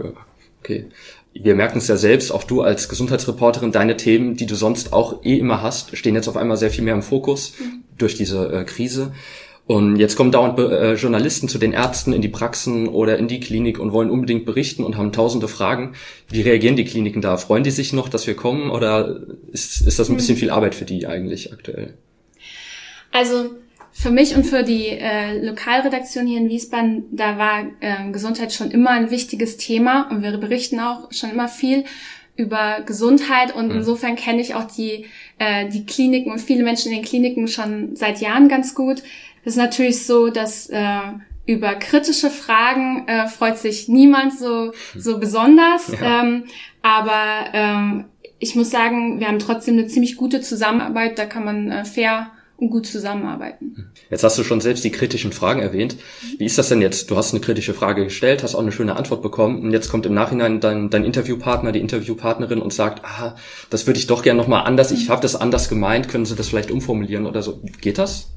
Okay. 0.60 0.88
Wir 1.34 1.56
merken 1.56 1.80
es 1.80 1.88
ja 1.88 1.98
selbst, 1.98 2.32
auch 2.32 2.44
du 2.44 2.62
als 2.62 2.90
Gesundheitsreporterin, 2.90 3.72
deine 3.72 3.98
Themen, 3.98 4.36
die 4.36 4.46
du 4.46 4.56
sonst 4.56 4.94
auch 4.94 5.24
eh 5.24 5.38
immer 5.38 5.62
hast, 5.62 5.98
stehen 5.98 6.16
jetzt 6.16 6.28
auf 6.28 6.38
einmal 6.38 6.58
sehr 6.58 6.70
viel 6.70 6.84
mehr 6.84 6.94
im 6.94 7.02
Fokus 7.02 7.54
mhm. 7.60 7.84
durch 7.98 8.16
diese 8.16 8.52
äh, 8.54 8.64
Krise. 8.64 9.12
Und 9.66 9.96
jetzt 9.96 10.18
kommen 10.18 10.32
dauernd 10.32 10.60
äh, 10.60 10.96
Journalisten 10.96 11.48
zu 11.48 11.58
den 11.58 11.72
Ärzten 11.72 12.12
in 12.12 12.22
die 12.22 12.28
Praxen 12.28 12.88
oder 12.90 13.18
in 13.18 13.30
die 13.30 13.40
Klinik 13.40 13.80
und 13.80 13.94
wollen 13.94 14.10
unbedingt 14.10 14.46
berichten 14.46 14.84
und 14.84 14.98
haben 14.98 15.14
tausende 15.14 15.48
Fragen. 15.48 15.94
Wie 16.30 16.42
reagieren 16.42 16.76
die 16.76 16.84
Kliniken 16.84 17.22
da? 17.22 17.38
Freuen 17.38 17.64
die 17.64 17.72
sich 17.72 17.94
noch, 17.94 18.10
dass 18.10 18.28
wir 18.28 18.36
kommen 18.36 18.70
oder 18.70 19.22
ist, 19.52 19.82
ist 19.82 20.00
das 20.00 20.10
ein 20.10 20.18
bisschen 20.18 20.36
hm. 20.36 20.40
viel 20.40 20.50
Arbeit 20.50 20.76
für 20.76 20.86
die 20.86 21.08
eigentlich 21.08 21.54
aktuell? 21.54 21.94
Also 23.12 23.52
für 23.94 24.10
mich 24.10 24.36
und 24.36 24.44
für 24.44 24.64
die 24.64 24.88
äh, 24.88 25.46
Lokalredaktion 25.46 26.26
hier 26.26 26.40
in 26.40 26.50
Wiesbaden, 26.50 27.06
da 27.12 27.38
war 27.38 27.60
äh, 27.80 28.12
Gesundheit 28.12 28.52
schon 28.52 28.72
immer 28.72 28.90
ein 28.90 29.12
wichtiges 29.12 29.58
Thema 29.58 30.10
und 30.10 30.24
wir 30.24 30.36
berichten 30.38 30.80
auch 30.80 31.12
schon 31.12 31.30
immer 31.30 31.48
viel 31.48 31.86
über 32.36 32.82
Gesundheit 32.86 33.56
und 33.56 33.68
mhm. 33.68 33.78
insofern 33.78 34.16
kenne 34.16 34.42
ich 34.42 34.56
auch 34.56 34.64
die, 34.64 35.06
äh, 35.38 35.70
die 35.70 35.86
Kliniken 35.86 36.32
und 36.32 36.40
viele 36.40 36.64
Menschen 36.64 36.92
in 36.92 36.98
den 36.98 37.06
Kliniken 37.06 37.48
schon 37.48 37.96
seit 37.96 38.20
Jahren 38.20 38.50
ganz 38.50 38.74
gut. 38.74 39.04
Es 39.46 39.54
ist 39.54 39.58
natürlich 39.58 40.06
so, 40.06 40.30
dass 40.30 40.68
äh, 40.70 41.00
über 41.46 41.76
kritische 41.76 42.32
Fragen 42.32 43.08
äh, 43.08 43.28
freut 43.28 43.60
sich 43.60 43.88
niemand 43.88 44.38
so, 44.38 44.72
so 44.98 45.20
besonders. 45.20 45.90
Ja. 45.90 46.22
Ähm, 46.22 46.46
aber 46.82 47.46
ähm, 47.54 48.06
ich 48.40 48.56
muss 48.56 48.72
sagen, 48.72 49.20
wir 49.20 49.28
haben 49.28 49.40
trotzdem 49.40 49.78
eine 49.78 49.88
ziemlich 49.88 50.18
gute 50.18 50.42
Zusammenarbeit. 50.42 51.20
Da 51.20 51.26
kann 51.26 51.46
man 51.46 51.72
äh, 51.72 51.86
fair 51.86 52.32
gut 52.70 52.86
zusammenarbeiten. 52.86 53.92
Jetzt 54.10 54.24
hast 54.24 54.38
du 54.38 54.44
schon 54.44 54.62
selbst 54.62 54.84
die 54.84 54.92
kritischen 54.92 55.32
Fragen 55.32 55.62
erwähnt. 55.62 55.96
Wie 56.38 56.46
ist 56.46 56.58
das 56.58 56.70
denn 56.70 56.82
jetzt? 56.82 57.10
Du 57.10 57.18
hast 57.18 57.34
eine 57.34 57.42
kritische 57.42 57.74
Frage 57.74 58.04
gestellt, 58.04 58.44
hast 58.44 58.56
auch 58.56 58.62
eine 58.62 58.72
schöne 58.72 58.96
Antwort 58.96 59.22
bekommen 59.22 59.62
und 59.62 59.72
jetzt 59.72 59.90
kommt 59.90 60.06
im 60.06 60.14
Nachhinein 60.14 60.60
dein, 60.60 60.90
dein 60.90 61.04
Interviewpartner, 61.04 61.72
die 61.72 61.80
Interviewpartnerin 61.80 62.62
und 62.62 62.74
sagt, 62.74 63.04
ah, 63.06 63.36
das 63.70 63.88
würde 63.88 64.00
ich 64.00 64.08
doch 64.08 64.24
gerne 64.24 64.40
nochmal 64.40 64.66
anders, 64.66 64.92
ich 64.92 65.10
habe 65.10 65.22
das 65.22 65.36
anders 65.36 65.70
gemeint, 65.70 66.10
können 66.10 66.26
Sie 66.26 66.36
das 66.36 66.50
vielleicht 66.50 66.72
umformulieren 66.72 67.26
oder 67.26 67.42
so. 67.42 67.62
Geht 67.82 67.98
das? 67.98 68.30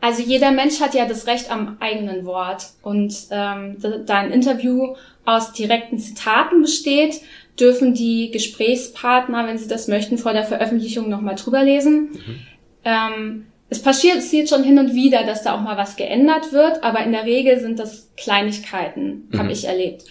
Also 0.00 0.22
jeder 0.22 0.52
Mensch 0.52 0.80
hat 0.80 0.94
ja 0.94 1.06
das 1.06 1.26
Recht 1.26 1.50
am 1.50 1.78
eigenen 1.80 2.26
Wort. 2.26 2.66
Und 2.82 3.14
ähm, 3.30 3.76
da 4.06 4.18
ein 4.18 4.30
Interview 4.30 4.94
aus 5.24 5.52
direkten 5.52 5.98
Zitaten 5.98 6.62
besteht, 6.62 7.20
dürfen 7.58 7.94
die 7.94 8.30
Gesprächspartner, 8.30 9.46
wenn 9.46 9.58
sie 9.58 9.68
das 9.68 9.88
möchten, 9.88 10.18
vor 10.18 10.32
der 10.32 10.44
Veröffentlichung 10.44 11.08
nochmal 11.08 11.34
drüber 11.34 11.62
lesen. 11.64 12.10
Mhm. 12.12 12.38
Ähm, 12.86 13.46
es 13.68 13.82
passiert 13.82 14.22
schon 14.48 14.62
hin 14.62 14.78
und 14.78 14.94
wieder, 14.94 15.24
dass 15.24 15.42
da 15.42 15.54
auch 15.54 15.60
mal 15.60 15.76
was 15.76 15.96
geändert 15.96 16.52
wird, 16.52 16.84
aber 16.84 17.00
in 17.00 17.12
der 17.12 17.24
Regel 17.24 17.58
sind 17.58 17.78
das 17.78 18.10
Kleinigkeiten, 18.16 19.28
mhm. 19.30 19.38
habe 19.38 19.52
ich 19.52 19.66
erlebt. 19.66 20.04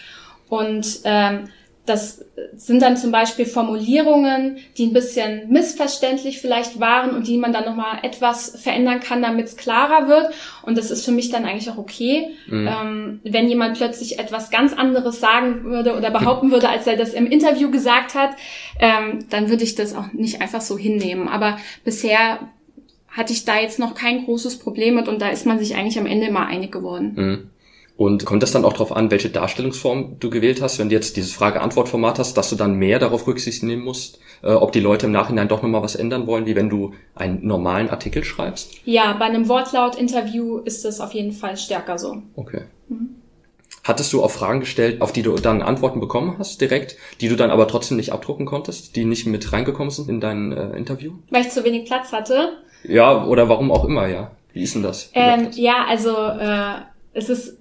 Und 0.50 1.00
ähm, 1.06 1.48
das 1.86 2.26
sind 2.56 2.82
dann 2.82 2.98
zum 2.98 3.12
Beispiel 3.12 3.46
Formulierungen, 3.46 4.58
die 4.78 4.88
ein 4.88 4.94
bisschen 4.94 5.50
missverständlich 5.50 6.42
vielleicht 6.42 6.80
waren 6.80 7.12
und 7.12 7.28
die 7.28 7.38
man 7.38 7.54
dann 7.54 7.66
nochmal 7.66 8.00
etwas 8.02 8.60
verändern 8.60 9.00
kann, 9.00 9.22
damit 9.22 9.46
es 9.46 9.58
klarer 9.58 10.08
wird. 10.08 10.34
Und 10.64 10.78
das 10.78 10.90
ist 10.90 11.06
für 11.06 11.12
mich 11.12 11.30
dann 11.30 11.46
eigentlich 11.46 11.70
auch 11.70 11.78
okay. 11.78 12.34
Mhm. 12.48 12.68
Ähm, 12.68 13.20
wenn 13.24 13.48
jemand 13.48 13.78
plötzlich 13.78 14.18
etwas 14.18 14.50
ganz 14.50 14.74
anderes 14.74 15.20
sagen 15.20 15.64
würde 15.66 15.96
oder 15.96 16.10
behaupten 16.10 16.52
würde, 16.52 16.70
als 16.70 16.88
er 16.88 16.98
das 16.98 17.14
im 17.14 17.28
Interview 17.28 17.70
gesagt 17.70 18.16
hat, 18.16 18.32
ähm, 18.80 19.26
dann 19.30 19.50
würde 19.50 19.64
ich 19.64 19.76
das 19.76 19.96
auch 19.96 20.12
nicht 20.12 20.42
einfach 20.42 20.62
so 20.62 20.78
hinnehmen. 20.78 21.28
Aber 21.28 21.58
bisher 21.84 22.40
hatte 23.16 23.34
ich 23.34 23.46
da 23.46 23.60
jetzt 23.60 23.80
noch 23.80 23.96
kein 23.96 24.26
großes 24.26 24.60
Problem 24.60 24.96
mit 24.96 25.08
und 25.08 25.22
da 25.22 25.30
ist 25.30 25.46
man 25.46 25.58
sich 25.58 25.76
eigentlich 25.76 25.98
am 25.98 26.06
Ende 26.06 26.28
immer 26.28 26.46
einig 26.46 26.72
geworden. 26.72 27.14
Mhm. 27.16 27.50
Und 27.98 28.26
kommt 28.26 28.44
das 28.44 28.52
dann 28.52 28.66
auch 28.66 28.74
darauf 28.74 28.94
an, 28.94 29.10
welche 29.10 29.30
Darstellungsform 29.30 30.18
du 30.20 30.30
gewählt 30.30 30.62
hast, 30.62 30.80
wenn 30.80 30.90
du 30.90 30.96
jetzt 30.96 31.16
dieses 31.16 31.32
Frage-Antwort-Format 31.32 32.20
hast, 32.20 32.34
dass 32.34 32.50
du 32.50 32.58
dann 32.58 32.76
mehr 32.76 33.00
darauf 33.00 33.26
Rücksicht 33.26 33.64
nehmen 33.64 33.86
musst, 33.86 34.20
äh, 34.44 34.52
ob 34.52 34.74
die 34.74 34.82
Leute 34.82 35.06
im 35.06 35.14
Nachhinein 35.14 35.48
doch 35.48 35.62
nochmal 35.62 35.82
was 35.82 35.96
ändern 35.96 36.28
wollen, 36.28 36.46
wie 36.46 36.58
wenn 36.58 36.70
du 36.70 36.94
einen 37.16 37.48
normalen 37.48 37.90
Artikel 37.90 38.26
schreibst? 38.26 38.74
Ja, 38.84 39.14
bei 39.14 39.24
einem 39.24 39.48
Wortlaut-Interview 39.48 40.58
ist 40.58 40.84
das 40.84 41.00
auf 41.00 41.14
jeden 41.14 41.32
Fall 41.32 41.56
stärker 41.56 41.98
so. 41.98 42.18
Okay. 42.36 42.64
Mhm. 42.90 43.16
Hattest 43.86 44.12
du 44.14 44.24
auch 44.24 44.32
Fragen 44.32 44.62
gestellt, 44.62 45.00
auf 45.02 45.14
die 45.14 45.22
du 45.22 45.36
dann 45.36 45.62
Antworten 45.62 46.00
bekommen 46.00 46.38
hast, 46.40 46.60
direkt, 46.60 46.98
die 47.22 47.30
du 47.30 47.36
dann 47.36 47.52
aber 47.52 47.68
trotzdem 47.68 47.98
nicht 47.98 48.12
abdrucken 48.12 48.48
konntest, 48.48 48.96
die 48.96 49.06
nicht 49.06 49.28
mit 49.28 49.54
reingekommen 49.54 49.92
sind 49.92 50.10
in 50.10 50.20
dein 50.20 50.52
äh, 50.52 50.76
Interview? 50.76 51.14
Weil 51.30 51.44
ich 51.44 51.52
zu 51.52 51.64
wenig 51.64 51.86
Platz 51.86 52.12
hatte. 52.12 52.58
Ja, 52.88 53.26
oder 53.26 53.50
warum 53.50 53.72
auch 53.72 53.86
immer, 53.86 54.08
ja. 54.08 54.32
Wie 54.54 54.64
ist 54.64 54.76
denn 54.76 54.84
das? 54.84 55.12
Ähm, 55.14 55.50
ja, 55.54 55.86
also 55.88 56.12
äh, 56.16 56.82
es 57.14 57.30
ist 57.30 57.58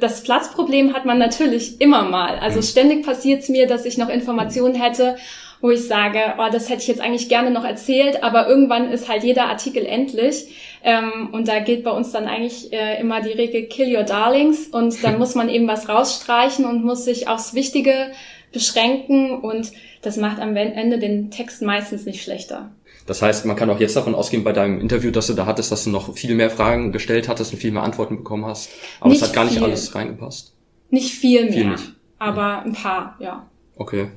das 0.00 0.22
Platzproblem 0.22 0.94
hat 0.94 1.04
man 1.04 1.18
natürlich 1.18 1.80
immer 1.80 2.02
mal. 2.02 2.38
Also 2.38 2.58
mhm. 2.58 2.62
ständig 2.62 3.06
passiert 3.06 3.42
es 3.42 3.48
mir, 3.48 3.66
dass 3.66 3.84
ich 3.84 3.98
noch 3.98 4.08
Informationen 4.08 4.74
hätte, 4.74 5.16
wo 5.60 5.70
ich 5.70 5.86
sage, 5.86 6.18
oh, 6.38 6.48
das 6.52 6.68
hätte 6.68 6.82
ich 6.82 6.88
jetzt 6.88 7.00
eigentlich 7.00 7.28
gerne 7.28 7.50
noch 7.50 7.64
erzählt, 7.64 8.22
aber 8.22 8.48
irgendwann 8.48 8.90
ist 8.90 9.08
halt 9.08 9.24
jeder 9.24 9.46
Artikel 9.46 9.84
endlich. 9.84 10.54
Ähm, 10.84 11.30
und 11.32 11.48
da 11.48 11.58
gilt 11.58 11.82
bei 11.82 11.90
uns 11.90 12.12
dann 12.12 12.26
eigentlich 12.26 12.72
äh, 12.72 13.00
immer 13.00 13.20
die 13.20 13.32
Regel 13.32 13.64
Kill 13.64 13.94
Your 13.94 14.04
Darlings 14.04 14.68
und 14.68 15.02
dann 15.02 15.18
muss 15.18 15.34
man 15.34 15.48
eben 15.48 15.66
was 15.66 15.88
rausstreichen 15.88 16.64
und 16.64 16.84
muss 16.84 17.04
sich 17.04 17.28
aufs 17.28 17.54
Wichtige 17.54 18.12
beschränken 18.52 19.40
und 19.40 19.72
das 20.02 20.16
macht 20.16 20.40
am 20.40 20.54
Ende 20.56 20.98
den 20.98 21.30
Text 21.30 21.62
meistens 21.62 22.06
nicht 22.06 22.22
schlechter. 22.22 22.70
Das 23.06 23.22
heißt, 23.22 23.46
man 23.46 23.56
kann 23.56 23.70
auch 23.70 23.80
jetzt 23.80 23.96
davon 23.96 24.14
ausgehen 24.14 24.44
bei 24.44 24.52
deinem 24.52 24.80
Interview, 24.80 25.10
dass 25.10 25.28
du 25.28 25.34
da 25.34 25.46
hattest, 25.46 25.70
dass 25.72 25.84
du 25.84 25.90
noch 25.90 26.14
viel 26.14 26.34
mehr 26.34 26.50
Fragen 26.50 26.92
gestellt 26.92 27.28
hattest 27.28 27.52
und 27.52 27.58
viel 27.58 27.72
mehr 27.72 27.82
Antworten 27.82 28.16
bekommen 28.16 28.44
hast. 28.44 28.70
Aber 29.00 29.10
nicht 29.10 29.22
es 29.22 29.28
hat 29.28 29.34
gar 29.34 29.44
nicht 29.44 29.62
alles 29.62 29.94
reingepasst. 29.94 30.54
Nicht 30.90 31.14
viel 31.14 31.44
mehr. 31.44 31.52
Viel 31.52 31.70
nicht. 31.70 31.92
Aber 32.18 32.62
ein 32.62 32.72
paar, 32.72 33.16
ja. 33.20 33.46
Okay. 33.76 34.08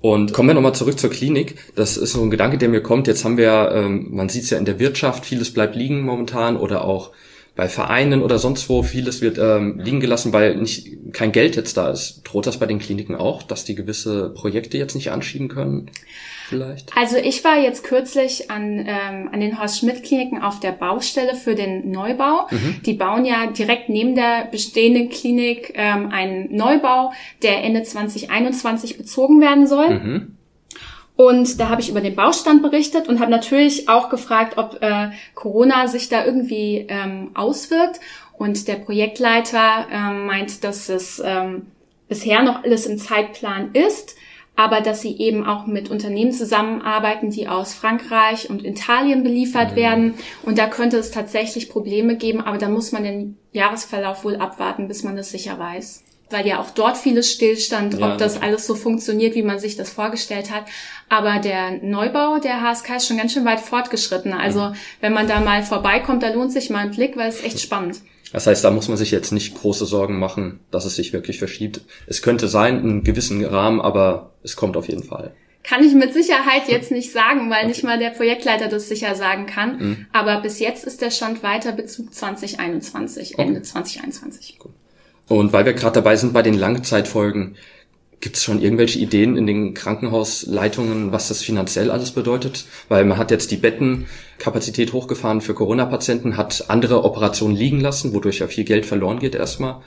Und 0.00 0.32
kommen 0.32 0.48
wir 0.48 0.54
nochmal 0.54 0.74
zurück 0.74 0.98
zur 0.98 1.10
Klinik. 1.10 1.56
Das 1.74 1.96
ist 1.96 2.12
so 2.12 2.22
ein 2.22 2.30
Gedanke, 2.30 2.58
der 2.58 2.68
mir 2.68 2.82
kommt. 2.82 3.08
Jetzt 3.08 3.24
haben 3.24 3.36
wir, 3.36 3.72
ähm, 3.74 4.08
man 4.10 4.28
sieht 4.28 4.44
es 4.44 4.50
ja 4.50 4.58
in 4.58 4.64
der 4.64 4.78
Wirtschaft, 4.78 5.26
vieles 5.26 5.52
bleibt 5.52 5.74
liegen 5.74 6.02
momentan 6.02 6.56
oder 6.56 6.84
auch 6.84 7.10
bei 7.58 7.68
Vereinen 7.68 8.22
oder 8.22 8.38
sonst 8.38 8.68
wo, 8.68 8.84
vieles 8.84 9.20
wird 9.20 9.36
ähm, 9.36 9.80
liegen 9.82 9.98
gelassen, 9.98 10.32
weil 10.32 10.54
nicht 10.54 11.12
kein 11.12 11.32
Geld 11.32 11.56
jetzt 11.56 11.76
da 11.76 11.90
ist. 11.90 12.22
Droht 12.22 12.46
das 12.46 12.60
bei 12.60 12.66
den 12.66 12.78
Kliniken 12.78 13.16
auch, 13.16 13.42
dass 13.42 13.64
die 13.64 13.74
gewisse 13.74 14.30
Projekte 14.30 14.78
jetzt 14.78 14.94
nicht 14.94 15.10
anschieben 15.10 15.48
können? 15.48 15.90
vielleicht? 16.48 16.96
Also 16.96 17.16
ich 17.16 17.44
war 17.44 17.58
jetzt 17.58 17.84
kürzlich 17.84 18.50
an, 18.50 18.86
ähm, 18.86 19.28
an 19.32 19.40
den 19.40 19.60
Horst 19.60 19.80
Schmidt 19.80 20.02
Kliniken 20.04 20.40
auf 20.40 20.60
der 20.60 20.72
Baustelle 20.72 21.34
für 21.34 21.54
den 21.54 21.90
Neubau. 21.90 22.46
Mhm. 22.50 22.80
Die 22.86 22.94
bauen 22.94 23.24
ja 23.24 23.48
direkt 23.48 23.88
neben 23.88 24.14
der 24.14 24.46
bestehenden 24.50 25.10
Klinik 25.10 25.72
ähm, 25.74 26.10
einen 26.10 26.54
Neubau, 26.54 27.12
der 27.42 27.62
Ende 27.64 27.82
2021 27.82 28.96
bezogen 28.96 29.40
werden 29.40 29.66
soll. 29.66 29.90
Mhm. 29.90 30.37
Und 31.20 31.58
da 31.58 31.68
habe 31.68 31.80
ich 31.80 31.88
über 31.88 32.00
den 32.00 32.14
Baustand 32.14 32.62
berichtet 32.62 33.08
und 33.08 33.18
habe 33.18 33.32
natürlich 33.32 33.88
auch 33.88 34.08
gefragt, 34.08 34.56
ob 34.56 34.80
äh, 34.80 35.10
Corona 35.34 35.88
sich 35.88 36.08
da 36.08 36.24
irgendwie 36.24 36.86
ähm, 36.88 37.32
auswirkt. 37.34 37.98
Und 38.34 38.68
der 38.68 38.76
Projektleiter 38.76 39.88
ähm, 39.90 40.26
meint, 40.26 40.62
dass 40.62 40.88
es 40.88 41.20
ähm, 41.24 41.66
bisher 42.06 42.44
noch 42.44 42.62
alles 42.62 42.86
im 42.86 42.98
Zeitplan 42.98 43.72
ist 43.72 44.14
aber 44.58 44.80
dass 44.80 45.02
sie 45.02 45.16
eben 45.18 45.46
auch 45.46 45.66
mit 45.66 45.88
Unternehmen 45.88 46.32
zusammenarbeiten, 46.32 47.30
die 47.30 47.46
aus 47.46 47.74
Frankreich 47.74 48.50
und 48.50 48.64
Italien 48.64 49.22
beliefert 49.22 49.70
mhm. 49.70 49.76
werden. 49.76 50.14
Und 50.42 50.58
da 50.58 50.66
könnte 50.66 50.98
es 50.98 51.12
tatsächlich 51.12 51.68
Probleme 51.68 52.16
geben, 52.16 52.40
aber 52.40 52.58
da 52.58 52.68
muss 52.68 52.90
man 52.90 53.04
den 53.04 53.38
Jahresverlauf 53.52 54.24
wohl 54.24 54.34
abwarten, 54.34 54.88
bis 54.88 55.04
man 55.04 55.14
das 55.14 55.30
sicher 55.30 55.60
weiß. 55.60 56.02
Weil 56.30 56.46
ja 56.46 56.60
auch 56.60 56.70
dort 56.70 56.98
vieles 56.98 57.32
stillstand, 57.32 57.98
ja. 57.98 58.12
ob 58.12 58.18
das 58.18 58.40
alles 58.40 58.66
so 58.66 58.74
funktioniert, 58.74 59.34
wie 59.34 59.42
man 59.42 59.58
sich 59.58 59.76
das 59.76 59.90
vorgestellt 59.90 60.50
hat. 60.50 60.64
Aber 61.08 61.38
der 61.38 61.82
Neubau 61.82 62.38
der 62.38 62.60
HSK 62.60 62.96
ist 62.96 63.08
schon 63.08 63.16
ganz 63.16 63.32
schön 63.32 63.44
weit 63.44 63.60
fortgeschritten. 63.60 64.32
Also 64.32 64.60
mhm. 64.60 64.74
wenn 65.00 65.12
man 65.14 65.26
da 65.26 65.40
mal 65.40 65.62
vorbeikommt, 65.62 66.22
da 66.22 66.32
lohnt 66.32 66.52
sich 66.52 66.70
mal 66.70 66.80
ein 66.80 66.90
Blick, 66.90 67.16
weil 67.16 67.28
es 67.28 67.42
echt 67.42 67.60
spannend. 67.60 68.00
Das 68.32 68.46
heißt, 68.46 68.62
da 68.62 68.70
muss 68.70 68.88
man 68.88 68.98
sich 68.98 69.10
jetzt 69.10 69.32
nicht 69.32 69.54
große 69.54 69.86
Sorgen 69.86 70.18
machen, 70.18 70.60
dass 70.70 70.84
es 70.84 70.96
sich 70.96 71.12
wirklich 71.12 71.38
verschiebt. 71.38 71.80
Es 72.06 72.20
könnte 72.20 72.48
sein, 72.48 72.82
in 72.84 73.04
gewissen 73.04 73.44
Rahmen, 73.44 73.80
aber 73.80 74.32
es 74.42 74.56
kommt 74.56 74.76
auf 74.76 74.88
jeden 74.88 75.04
Fall. 75.04 75.32
Kann 75.62 75.84
ich 75.84 75.94
mit 75.94 76.14
Sicherheit 76.14 76.68
jetzt 76.68 76.90
nicht 76.90 77.12
sagen, 77.12 77.50
weil 77.50 77.58
okay. 77.58 77.68
nicht 77.68 77.84
mal 77.84 77.98
der 77.98 78.10
Projektleiter 78.10 78.68
das 78.68 78.88
sicher 78.88 79.14
sagen 79.14 79.46
kann. 79.46 79.78
Mhm. 79.78 80.06
Aber 80.12 80.40
bis 80.40 80.60
jetzt 80.60 80.84
ist 80.84 81.02
der 81.02 81.10
Stand 81.10 81.42
weiter 81.42 81.72
Bezug 81.72 82.14
2021, 82.14 83.34
okay. 83.34 83.42
Ende 83.42 83.62
2021. 83.62 84.58
Cool. 84.64 84.72
Und 85.28 85.52
weil 85.52 85.66
wir 85.66 85.74
gerade 85.74 85.94
dabei 85.94 86.16
sind 86.16 86.32
bei 86.32 86.42
den 86.42 86.54
Langzeitfolgen, 86.54 87.56
Gibt 88.20 88.36
es 88.36 88.42
schon 88.42 88.60
irgendwelche 88.60 88.98
Ideen 88.98 89.36
in 89.36 89.46
den 89.46 89.74
Krankenhausleitungen, 89.74 91.12
was 91.12 91.28
das 91.28 91.42
finanziell 91.44 91.92
alles 91.92 92.10
bedeutet? 92.10 92.64
Weil 92.88 93.04
man 93.04 93.16
hat 93.16 93.30
jetzt 93.30 93.52
die 93.52 93.56
Bettenkapazität 93.56 94.92
hochgefahren 94.92 95.40
für 95.40 95.54
Corona-Patienten, 95.54 96.36
hat 96.36 96.64
andere 96.68 97.04
Operationen 97.04 97.54
liegen 97.54 97.80
lassen, 97.80 98.14
wodurch 98.14 98.40
ja 98.40 98.48
viel 98.48 98.64
Geld 98.64 98.86
verloren 98.86 99.20
geht 99.20 99.36
erstmal. 99.36 99.82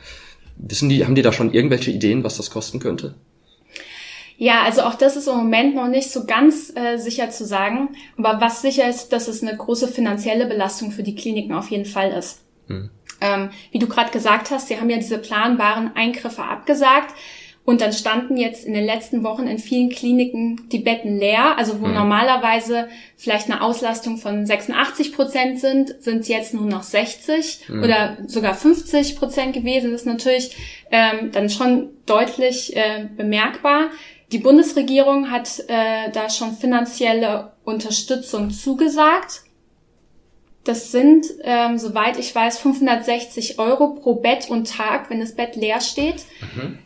Wissen 0.55 0.87
die, 0.87 1.03
haben 1.03 1.15
die 1.15 1.23
da 1.23 1.33
schon 1.33 1.53
irgendwelche 1.53 1.91
Ideen, 1.91 2.23
was 2.23 2.37
das 2.37 2.51
kosten 2.51 2.79
könnte? 2.79 3.15
Ja, 4.37 4.63
also 4.63 4.83
auch 4.83 4.95
das 4.95 5.17
ist 5.17 5.27
im 5.27 5.35
Moment 5.35 5.75
noch 5.75 5.89
nicht 5.89 6.09
so 6.09 6.25
ganz 6.25 6.73
äh, 6.75 6.97
sicher 6.97 7.31
zu 7.31 7.45
sagen. 7.45 7.89
Aber 8.17 8.39
was 8.39 8.61
sicher 8.61 8.89
ist, 8.89 9.09
dass 9.09 9.27
es 9.27 9.43
eine 9.43 9.57
große 9.57 9.89
finanzielle 9.89 10.45
Belastung 10.45 10.91
für 10.91 11.03
die 11.03 11.15
Kliniken 11.15 11.53
auf 11.53 11.69
jeden 11.69 11.85
Fall 11.85 12.11
ist. 12.11 12.39
Hm. 12.67 12.89
Ähm, 13.21 13.49
wie 13.71 13.79
du 13.79 13.87
gerade 13.87 14.11
gesagt 14.11 14.51
hast, 14.51 14.67
sie 14.67 14.79
haben 14.79 14.89
ja 14.89 14.97
diese 14.97 15.17
planbaren 15.17 15.95
Eingriffe 15.95 16.43
abgesagt. 16.43 17.13
Und 17.63 17.79
dann 17.79 17.93
standen 17.93 18.37
jetzt 18.37 18.65
in 18.65 18.73
den 18.73 18.85
letzten 18.85 19.23
Wochen 19.23 19.45
in 19.45 19.59
vielen 19.59 19.89
Kliniken 19.89 20.67
die 20.71 20.79
Betten 20.79 21.19
leer. 21.19 21.57
Also 21.57 21.79
wo 21.79 21.85
mhm. 21.85 21.93
normalerweise 21.93 22.89
vielleicht 23.17 23.51
eine 23.51 23.61
Auslastung 23.61 24.17
von 24.17 24.45
86 24.45 25.13
Prozent 25.13 25.59
sind, 25.59 25.95
sind 26.03 26.21
es 26.21 26.27
jetzt 26.27 26.55
nur 26.55 26.65
noch 26.65 26.81
60 26.81 27.69
mhm. 27.69 27.83
oder 27.83 28.17
sogar 28.25 28.55
50 28.55 29.15
Prozent 29.15 29.53
gewesen. 29.53 29.91
Das 29.91 30.01
ist 30.01 30.07
natürlich 30.07 30.55
ähm, 30.89 31.31
dann 31.31 31.49
schon 31.49 31.89
deutlich 32.07 32.75
äh, 32.75 33.07
bemerkbar. 33.15 33.91
Die 34.31 34.39
Bundesregierung 34.39 35.29
hat 35.29 35.59
äh, 35.67 36.09
da 36.11 36.29
schon 36.29 36.55
finanzielle 36.57 37.51
Unterstützung 37.63 38.49
zugesagt. 38.49 39.43
Das 40.63 40.91
sind, 40.91 41.25
ähm, 41.43 41.77
soweit 41.77 42.19
ich 42.19 42.33
weiß, 42.33 42.59
560 42.59 43.57
Euro 43.57 43.95
pro 43.95 44.15
Bett 44.15 44.49
und 44.49 44.69
Tag, 44.69 45.09
wenn 45.09 45.19
das 45.19 45.33
Bett 45.33 45.55
leer 45.55 45.81
steht. 45.81 46.23
Mhm. 46.55 46.77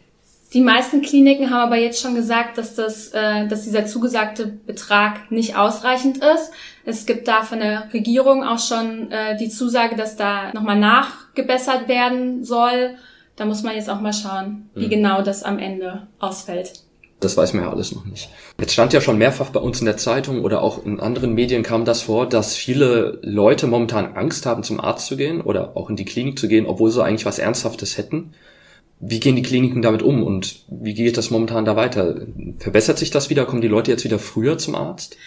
Die 0.53 0.61
meisten 0.61 1.01
Kliniken 1.01 1.49
haben 1.49 1.67
aber 1.67 1.75
jetzt 1.75 2.01
schon 2.01 2.15
gesagt, 2.15 2.57
dass 2.57 2.75
das, 2.75 3.09
äh, 3.09 3.45
dass 3.47 3.63
dieser 3.63 3.85
zugesagte 3.85 4.47
Betrag 4.47 5.29
nicht 5.29 5.57
ausreichend 5.57 6.19
ist. 6.19 6.51
Es 6.85 7.05
gibt 7.05 7.27
da 7.27 7.43
von 7.43 7.59
der 7.59 7.89
Regierung 7.93 8.45
auch 8.45 8.59
schon 8.59 9.11
äh, 9.11 9.35
die 9.35 9.49
Zusage, 9.49 9.97
dass 9.97 10.15
da 10.15 10.53
nochmal 10.53 10.79
nachgebessert 10.79 11.89
werden 11.89 12.45
soll. 12.45 12.95
Da 13.35 13.43
muss 13.43 13.63
man 13.63 13.75
jetzt 13.75 13.89
auch 13.89 13.99
mal 13.99 14.13
schauen, 14.13 14.69
wie 14.75 14.85
mhm. 14.85 14.91
genau 14.91 15.21
das 15.21 15.43
am 15.43 15.59
Ende 15.59 16.07
ausfällt. 16.19 16.84
Das 17.19 17.37
weiß 17.37 17.53
man 17.53 17.63
ja 17.63 17.71
alles 17.71 17.93
noch 17.93 18.05
nicht. 18.05 18.29
Jetzt 18.59 18.73
stand 18.73 18.93
ja 18.93 19.01
schon 19.01 19.17
mehrfach 19.17 19.49
bei 19.49 19.59
uns 19.59 19.79
in 19.79 19.85
der 19.85 19.97
Zeitung 19.97 20.43
oder 20.43 20.61
auch 20.61 20.85
in 20.85 20.99
anderen 20.99 21.33
Medien 21.33 21.63
kam 21.63 21.85
das 21.85 22.01
vor, 22.01 22.27
dass 22.27 22.55
viele 22.55 23.19
Leute 23.21 23.67
momentan 23.67 24.15
Angst 24.15 24.45
haben, 24.45 24.63
zum 24.63 24.79
Arzt 24.79 25.07
zu 25.07 25.15
gehen 25.15 25.41
oder 25.41 25.77
auch 25.77 25.89
in 25.89 25.95
die 25.95 26.05
Klinik 26.05 26.37
zu 26.37 26.47
gehen, 26.47 26.65
obwohl 26.65 26.91
sie 26.91 27.03
eigentlich 27.03 27.25
was 27.25 27.39
Ernsthaftes 27.39 27.97
hätten. 27.97 28.33
Wie 28.99 29.19
gehen 29.19 29.35
die 29.35 29.43
Kliniken 29.43 29.81
damit 29.81 30.01
um 30.01 30.23
und 30.23 30.63
wie 30.67 30.93
geht 30.93 31.17
das 31.17 31.29
momentan 31.29 31.65
da 31.65 31.75
weiter? 31.75 32.15
Verbessert 32.59 32.97
sich 32.97 33.11
das 33.11 33.29
wieder? 33.29 33.45
Kommen 33.45 33.61
die 33.61 33.67
Leute 33.67 33.91
jetzt 33.91 34.03
wieder 34.03 34.19
früher 34.19 34.57
zum 34.57 34.75
Arzt? 34.75 35.17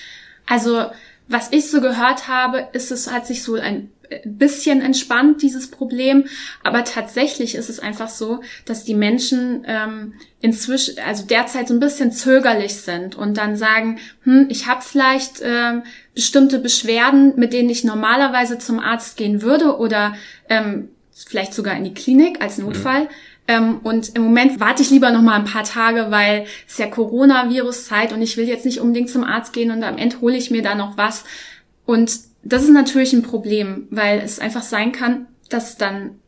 Also, 0.47 0.85
was 1.27 1.53
ich 1.53 1.71
so 1.71 1.81
gehört 1.81 2.29
habe, 2.29 2.69
ist 2.73 2.91
es 2.91 3.11
hat 3.11 3.27
sich 3.27 3.43
so 3.43 3.55
ein 3.55 3.91
bisschen 4.25 4.81
entspannt, 4.81 5.43
dieses 5.43 5.71
Problem. 5.71 6.25
Aber 6.63 6.85
tatsächlich 6.85 7.55
ist 7.55 7.69
es 7.69 7.81
einfach 7.81 8.09
so, 8.09 8.41
dass 8.65 8.85
die 8.85 8.95
Menschen 8.95 9.65
ähm, 9.67 10.15
inzwischen, 10.41 10.99
also 11.01 11.25
derzeit 11.27 11.69
so 11.69 11.75
ein 11.75 11.81
bisschen 11.81 12.13
zögerlich 12.13 12.77
sind 12.77 13.17
und 13.17 13.37
dann 13.37 13.57
sagen, 13.57 13.99
hm, 14.25 14.47
ich 14.49 14.67
habe 14.67 14.83
vielleicht 14.83 15.41
ähm, 15.43 15.83
bestimmte 16.15 16.59
Beschwerden, 16.59 17.35
mit 17.37 17.53
denen 17.53 17.71
ich 17.71 17.85
normalerweise 17.85 18.59
zum 18.59 18.79
Arzt 18.79 19.17
gehen 19.17 19.43
würde 19.43 19.79
oder 19.79 20.15
ähm, 20.49 20.89
vielleicht 21.13 21.55
sogar 21.55 21.77
in 21.77 21.85
die 21.85 21.95
Klinik 21.95 22.41
als 22.41 22.59
Notfall. 22.59 23.05
Mhm. 23.05 23.09
Ähm, 23.49 23.81
und 23.83 24.15
im 24.15 24.23
Moment 24.23 24.61
warte 24.61 24.83
ich 24.83 24.91
lieber 24.91 25.11
noch 25.11 25.23
mal 25.23 25.37
ein 25.37 25.47
paar 25.47 25.65
Tage, 25.65 26.11
weil 26.11 26.45
es 26.69 26.77
ja 26.77 26.87
Coronavirus-Zeit 26.87 28.13
und 28.13 28.21
ich 28.21 28.37
will 28.37 28.47
jetzt 28.47 28.67
nicht 28.67 28.81
unbedingt 28.81 29.09
zum 29.09 29.25
Arzt 29.25 29.55
gehen 29.55 29.71
und 29.71 29.83
am 29.83 29.97
Ende 29.97 30.21
hole 30.21 30.37
ich 30.37 30.51
mir 30.51 30.63
da 30.63 30.75
noch 30.75 30.99
was. 30.99 31.25
Und 31.87 32.28
das 32.43 32.65
ist 32.65 32.71
natürlich 32.71 33.13
ein 33.13 33.23
Problem, 33.23 33.87
weil 33.91 34.21
es 34.21 34.39
einfach 34.39 34.63
sein 34.63 34.93
kann, 34.93 35.27
dass 35.49 35.77
dann 35.77 36.19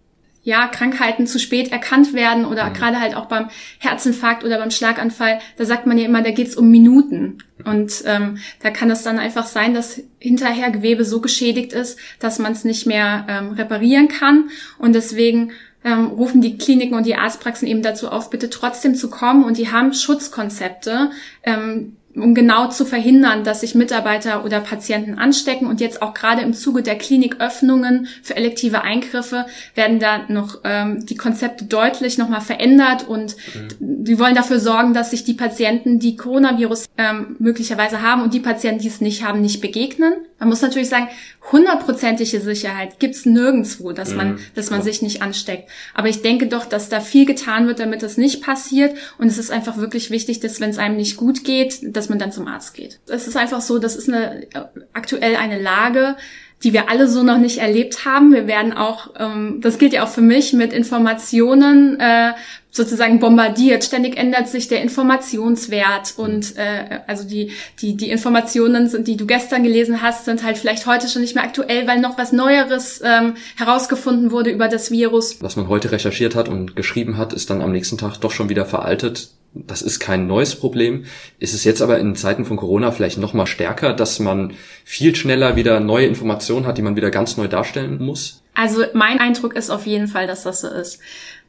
ja, 0.42 0.68
Krankheiten 0.68 1.26
zu 1.26 1.38
spät 1.38 1.70
erkannt 1.70 2.14
werden 2.14 2.46
oder 2.46 2.70
mhm. 2.70 2.72
gerade 2.72 3.00
halt 3.00 3.14
auch 3.14 3.26
beim 3.26 3.50
Herzinfarkt 3.78 4.42
oder 4.42 4.58
beim 4.58 4.70
Schlaganfall, 4.70 5.38
da 5.56 5.64
sagt 5.64 5.86
man 5.86 5.98
ja 5.98 6.06
immer, 6.06 6.22
da 6.22 6.30
geht's 6.30 6.56
um 6.56 6.70
Minuten. 6.70 7.38
Und 7.64 8.02
ähm, 8.06 8.38
da 8.62 8.70
kann 8.70 8.90
es 8.90 9.02
dann 9.02 9.18
einfach 9.18 9.46
sein, 9.46 9.74
dass 9.74 10.02
hinterher 10.18 10.70
Gewebe 10.70 11.04
so 11.04 11.20
geschädigt 11.20 11.74
ist, 11.74 11.98
dass 12.20 12.38
man 12.38 12.52
es 12.52 12.64
nicht 12.64 12.86
mehr 12.86 13.26
ähm, 13.28 13.52
reparieren 13.52 14.08
kann. 14.08 14.48
Und 14.78 14.94
deswegen 14.94 15.52
ähm, 15.84 16.06
rufen 16.06 16.40
die 16.40 16.56
Kliniken 16.56 16.96
und 16.96 17.04
die 17.04 17.16
Arztpraxen 17.16 17.68
eben 17.68 17.82
dazu 17.82 18.08
auf, 18.08 18.30
bitte 18.30 18.48
trotzdem 18.48 18.94
zu 18.94 19.10
kommen. 19.10 19.44
Und 19.44 19.58
die 19.58 19.70
haben 19.70 19.92
Schutzkonzepte, 19.92 21.10
ähm, 21.42 21.96
um 22.16 22.34
genau 22.34 22.68
zu 22.68 22.84
verhindern, 22.84 23.44
dass 23.44 23.60
sich 23.60 23.74
Mitarbeiter 23.74 24.44
oder 24.44 24.60
Patienten 24.60 25.14
anstecken. 25.14 25.66
Und 25.66 25.80
jetzt 25.80 26.02
auch 26.02 26.12
gerade 26.12 26.42
im 26.42 26.54
Zuge 26.54 26.82
der 26.82 26.98
Kliniköffnungen 26.98 28.08
für 28.22 28.36
elektive 28.36 28.82
Eingriffe 28.82 29.46
werden 29.74 30.00
da 30.00 30.24
noch 30.28 30.60
ähm, 30.64 31.06
die 31.06 31.16
Konzepte 31.16 31.64
deutlich 31.64 32.18
nochmal 32.18 32.40
verändert 32.40 33.06
und 33.06 33.36
mhm. 33.54 34.04
die 34.04 34.18
wollen 34.18 34.34
dafür 34.34 34.58
sorgen, 34.58 34.92
dass 34.92 35.10
sich 35.10 35.24
die 35.24 35.34
Patienten, 35.34 35.98
die 35.98 36.16
Coronavirus 36.16 36.86
ähm, 36.98 37.36
möglicherweise 37.38 38.02
haben 38.02 38.22
und 38.22 38.34
die 38.34 38.40
Patienten, 38.40 38.82
die 38.82 38.88
es 38.88 39.00
nicht 39.00 39.24
haben, 39.24 39.40
nicht 39.40 39.60
begegnen. 39.60 40.14
Man 40.40 40.48
muss 40.48 40.62
natürlich 40.62 40.88
sagen, 40.88 41.08
hundertprozentige 41.52 42.40
Sicherheit 42.40 42.98
gibt's 42.98 43.26
nirgendwo, 43.26 43.92
dass 43.92 44.14
man, 44.14 44.32
mhm. 44.32 44.38
dass 44.54 44.70
man 44.70 44.82
sich 44.82 45.02
nicht 45.02 45.20
ansteckt. 45.20 45.68
Aber 45.92 46.08
ich 46.08 46.22
denke 46.22 46.46
doch, 46.46 46.64
dass 46.64 46.88
da 46.88 47.00
viel 47.00 47.26
getan 47.26 47.66
wird, 47.66 47.78
damit 47.78 48.02
das 48.02 48.16
nicht 48.16 48.42
passiert. 48.42 48.96
Und 49.18 49.28
es 49.28 49.36
ist 49.36 49.50
einfach 49.50 49.76
wirklich 49.76 50.10
wichtig, 50.10 50.40
dass 50.40 50.58
wenn 50.58 50.70
es 50.70 50.78
einem 50.78 50.96
nicht 50.96 51.18
gut 51.18 51.44
geht, 51.44 51.94
dass 51.94 52.08
man 52.08 52.18
dann 52.18 52.32
zum 52.32 52.48
Arzt 52.48 52.72
geht. 52.72 53.00
Es 53.06 53.28
ist 53.28 53.36
einfach 53.36 53.60
so, 53.60 53.78
das 53.78 53.96
ist 53.96 54.08
eine 54.08 54.46
aktuell 54.94 55.36
eine 55.36 55.60
Lage, 55.60 56.16
die 56.62 56.72
wir 56.72 56.90
alle 56.90 57.08
so 57.08 57.22
noch 57.22 57.38
nicht 57.38 57.58
erlebt 57.58 58.04
haben. 58.04 58.32
Wir 58.32 58.46
werden 58.46 58.72
auch, 58.72 59.10
ähm, 59.18 59.60
das 59.60 59.78
gilt 59.78 59.92
ja 59.92 60.04
auch 60.04 60.08
für 60.08 60.20
mich, 60.20 60.52
mit 60.52 60.72
Informationen 60.72 61.98
äh, 61.98 62.32
sozusagen 62.70 63.18
bombardiert. 63.18 63.82
Ständig 63.82 64.16
ändert 64.16 64.48
sich 64.48 64.68
der 64.68 64.82
Informationswert 64.82 66.14
und 66.16 66.56
äh, 66.56 67.00
also 67.06 67.26
die 67.26 67.52
die 67.80 67.96
die 67.96 68.10
Informationen, 68.10 69.04
die 69.04 69.16
du 69.16 69.26
gestern 69.26 69.62
gelesen 69.62 70.02
hast, 70.02 70.26
sind 70.26 70.44
halt 70.44 70.58
vielleicht 70.58 70.86
heute 70.86 71.08
schon 71.08 71.22
nicht 71.22 71.34
mehr 71.34 71.44
aktuell, 71.44 71.86
weil 71.86 72.00
noch 72.00 72.18
was 72.18 72.32
Neueres 72.32 73.00
ähm, 73.02 73.34
herausgefunden 73.56 74.30
wurde 74.30 74.50
über 74.50 74.68
das 74.68 74.90
Virus. 74.90 75.42
Was 75.42 75.56
man 75.56 75.68
heute 75.68 75.90
recherchiert 75.92 76.34
hat 76.34 76.48
und 76.48 76.76
geschrieben 76.76 77.16
hat, 77.16 77.32
ist 77.32 77.50
dann 77.50 77.62
am 77.62 77.72
nächsten 77.72 77.98
Tag 77.98 78.18
doch 78.18 78.32
schon 78.32 78.50
wieder 78.50 78.66
veraltet 78.66 79.30
das 79.52 79.82
ist 79.82 79.98
kein 79.98 80.26
neues 80.26 80.54
Problem. 80.54 81.04
Ist 81.38 81.54
es 81.54 81.64
jetzt 81.64 81.82
aber 81.82 81.98
in 81.98 82.14
Zeiten 82.14 82.44
von 82.44 82.56
Corona 82.56 82.92
vielleicht 82.92 83.18
noch 83.18 83.34
mal 83.34 83.46
stärker, 83.46 83.92
dass 83.92 84.20
man 84.20 84.54
viel 84.84 85.14
schneller 85.16 85.56
wieder 85.56 85.80
neue 85.80 86.06
Informationen 86.06 86.66
hat, 86.66 86.78
die 86.78 86.82
man 86.82 86.96
wieder 86.96 87.10
ganz 87.10 87.36
neu 87.36 87.48
darstellen 87.48 88.02
muss? 88.02 88.42
Also 88.54 88.84
mein 88.94 89.18
Eindruck 89.18 89.54
ist 89.54 89.70
auf 89.70 89.86
jeden 89.86 90.06
Fall, 90.06 90.26
dass 90.26 90.44
das 90.44 90.60
so 90.60 90.68
ist. 90.68 91.00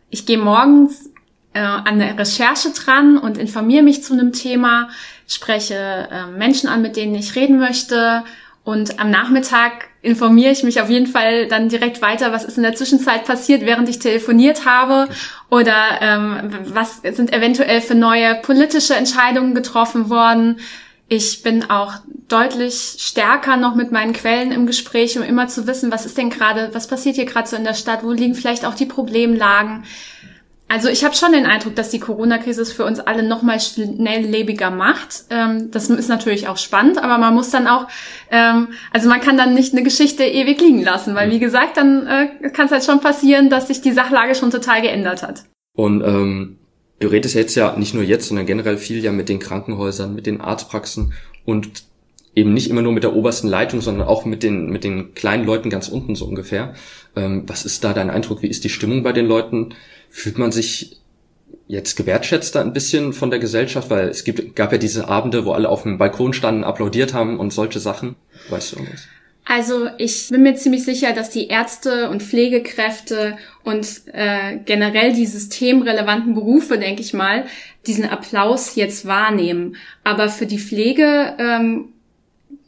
Ich 0.09 0.25
gehe 0.25 0.37
morgens 0.37 1.09
äh, 1.53 1.59
an 1.59 1.99
der 1.99 2.17
Recherche 2.17 2.69
dran 2.71 3.17
und 3.17 3.37
informiere 3.37 3.83
mich 3.83 4.03
zu 4.03 4.13
einem 4.13 4.33
Thema, 4.33 4.89
spreche 5.27 5.75
äh, 6.11 6.27
Menschen 6.27 6.69
an, 6.69 6.81
mit 6.81 6.95
denen 6.95 7.15
ich 7.15 7.35
reden 7.35 7.59
möchte 7.59 8.23
und 8.63 8.99
am 8.99 9.09
Nachmittag 9.09 9.89
informiere 10.03 10.51
ich 10.51 10.63
mich 10.63 10.81
auf 10.81 10.89
jeden 10.89 11.07
Fall 11.07 11.47
dann 11.47 11.69
direkt 11.69 12.01
weiter, 12.01 12.31
was 12.31 12.43
ist 12.43 12.57
in 12.57 12.63
der 12.63 12.75
Zwischenzeit 12.75 13.25
passiert, 13.25 13.65
während 13.65 13.89
ich 13.89 13.99
telefoniert 13.99 14.65
habe 14.65 15.07
oder 15.49 15.75
ähm, 16.01 16.51
was 16.65 17.01
sind 17.01 17.33
eventuell 17.33 17.81
für 17.81 17.95
neue 17.95 18.35
politische 18.35 18.95
Entscheidungen 18.95 19.55
getroffen 19.55 20.09
worden. 20.09 20.59
Ich 21.07 21.41
bin 21.43 21.69
auch 21.69 21.95
deutlich 22.27 22.95
stärker 22.99 23.57
noch 23.57 23.75
mit 23.75 23.91
meinen 23.91 24.13
Quellen 24.13 24.51
im 24.51 24.65
Gespräch, 24.65 25.17
um 25.17 25.23
immer 25.23 25.47
zu 25.47 25.67
wissen, 25.67 25.91
was 25.91 26.05
ist 26.05 26.17
denn 26.17 26.29
gerade, 26.29 26.69
was 26.73 26.87
passiert 26.87 27.15
hier 27.15 27.25
gerade 27.25 27.49
so 27.49 27.55
in 27.55 27.63
der 27.63 27.73
Stadt, 27.73 28.03
wo 28.03 28.11
liegen 28.11 28.35
vielleicht 28.35 28.63
auch 28.63 28.75
die 28.75 28.85
Problemlagen. 28.85 29.83
Also 30.71 30.87
ich 30.87 31.03
habe 31.03 31.13
schon 31.13 31.33
den 31.33 31.45
Eindruck, 31.45 31.75
dass 31.75 31.89
die 31.89 31.99
Corona-Krise 31.99 32.61
es 32.61 32.71
für 32.71 32.85
uns 32.85 33.01
alle 33.01 33.23
noch 33.23 33.41
mal 33.41 33.59
schnelllebiger 33.59 34.71
macht. 34.71 35.25
Ähm, 35.29 35.69
das 35.69 35.89
ist 35.89 36.07
natürlich 36.07 36.47
auch 36.47 36.55
spannend, 36.55 36.97
aber 36.97 37.17
man 37.17 37.33
muss 37.33 37.49
dann 37.49 37.67
auch, 37.67 37.89
ähm, 38.29 38.69
also 38.93 39.09
man 39.09 39.19
kann 39.19 39.35
dann 39.35 39.53
nicht 39.53 39.73
eine 39.73 39.83
Geschichte 39.83 40.23
ewig 40.23 40.61
liegen 40.61 40.81
lassen, 40.81 41.13
weil 41.13 41.29
wie 41.29 41.39
gesagt, 41.39 41.75
dann 41.75 42.07
äh, 42.07 42.49
kann 42.51 42.67
es 42.67 42.71
halt 42.71 42.85
schon 42.85 43.01
passieren, 43.01 43.49
dass 43.49 43.67
sich 43.67 43.81
die 43.81 43.91
Sachlage 43.91 44.33
schon 44.33 44.49
total 44.49 44.81
geändert 44.81 45.23
hat. 45.23 45.43
Und 45.75 46.03
ähm, 46.05 46.57
du 47.01 47.09
redest 47.09 47.35
jetzt 47.35 47.55
ja 47.55 47.75
nicht 47.75 47.93
nur 47.93 48.03
jetzt, 48.03 48.29
sondern 48.29 48.45
generell 48.45 48.77
viel 48.77 49.03
ja 49.03 49.11
mit 49.11 49.27
den 49.27 49.39
Krankenhäusern, 49.39 50.15
mit 50.15 50.25
den 50.25 50.39
Arztpraxen 50.39 51.11
und 51.43 51.83
eben 52.35 52.53
nicht 52.53 52.69
immer 52.69 52.81
nur 52.81 52.93
mit 52.93 53.03
der 53.03 53.15
obersten 53.15 53.47
Leitung, 53.47 53.81
sondern 53.81 54.07
auch 54.07 54.25
mit 54.25 54.43
den, 54.43 54.67
mit 54.67 54.83
den 54.83 55.13
kleinen 55.13 55.45
Leuten 55.45 55.69
ganz 55.69 55.89
unten 55.89 56.15
so 56.15 56.25
ungefähr. 56.25 56.73
Ähm, 57.15 57.43
was 57.47 57.65
ist 57.65 57.83
da 57.83 57.93
dein 57.93 58.09
Eindruck? 58.09 58.41
Wie 58.41 58.47
ist 58.47 58.63
die 58.63 58.69
Stimmung 58.69 59.03
bei 59.03 59.11
den 59.11 59.25
Leuten? 59.25 59.73
Fühlt 60.09 60.37
man 60.37 60.51
sich 60.51 60.97
jetzt 61.67 61.95
gewertschätzt 61.95 62.55
da 62.55 62.61
ein 62.61 62.73
bisschen 62.73 63.13
von 63.13 63.29
der 63.29 63.39
Gesellschaft? 63.39 63.89
Weil 63.89 64.07
es 64.07 64.23
gibt, 64.23 64.55
gab 64.55 64.71
ja 64.71 64.77
diese 64.77 65.09
Abende, 65.09 65.45
wo 65.45 65.51
alle 65.51 65.69
auf 65.69 65.83
dem 65.83 65.97
Balkon 65.97 66.33
standen, 66.33 66.63
applaudiert 66.63 67.13
haben 67.13 67.39
und 67.39 67.51
solche 67.51 67.79
Sachen. 67.79 68.15
Weißt 68.49 68.71
du 68.71 68.77
irgendwas? 68.77 69.07
Also 69.43 69.89
ich 69.97 70.29
bin 70.29 70.43
mir 70.43 70.55
ziemlich 70.55 70.85
sicher, 70.85 71.13
dass 71.13 71.31
die 71.31 71.47
Ärzte 71.47 72.09
und 72.09 72.21
Pflegekräfte 72.21 73.37
und 73.63 74.03
äh, 74.13 74.57
generell 74.65 75.13
die 75.13 75.25
systemrelevanten 75.25 76.35
Berufe, 76.35 76.77
denke 76.77 77.01
ich 77.01 77.13
mal, 77.13 77.45
diesen 77.87 78.05
Applaus 78.05 78.75
jetzt 78.75 79.07
wahrnehmen. 79.07 79.75
Aber 80.03 80.29
für 80.29 80.45
die 80.45 80.59
Pflege 80.59 81.35
ähm, 81.39 81.90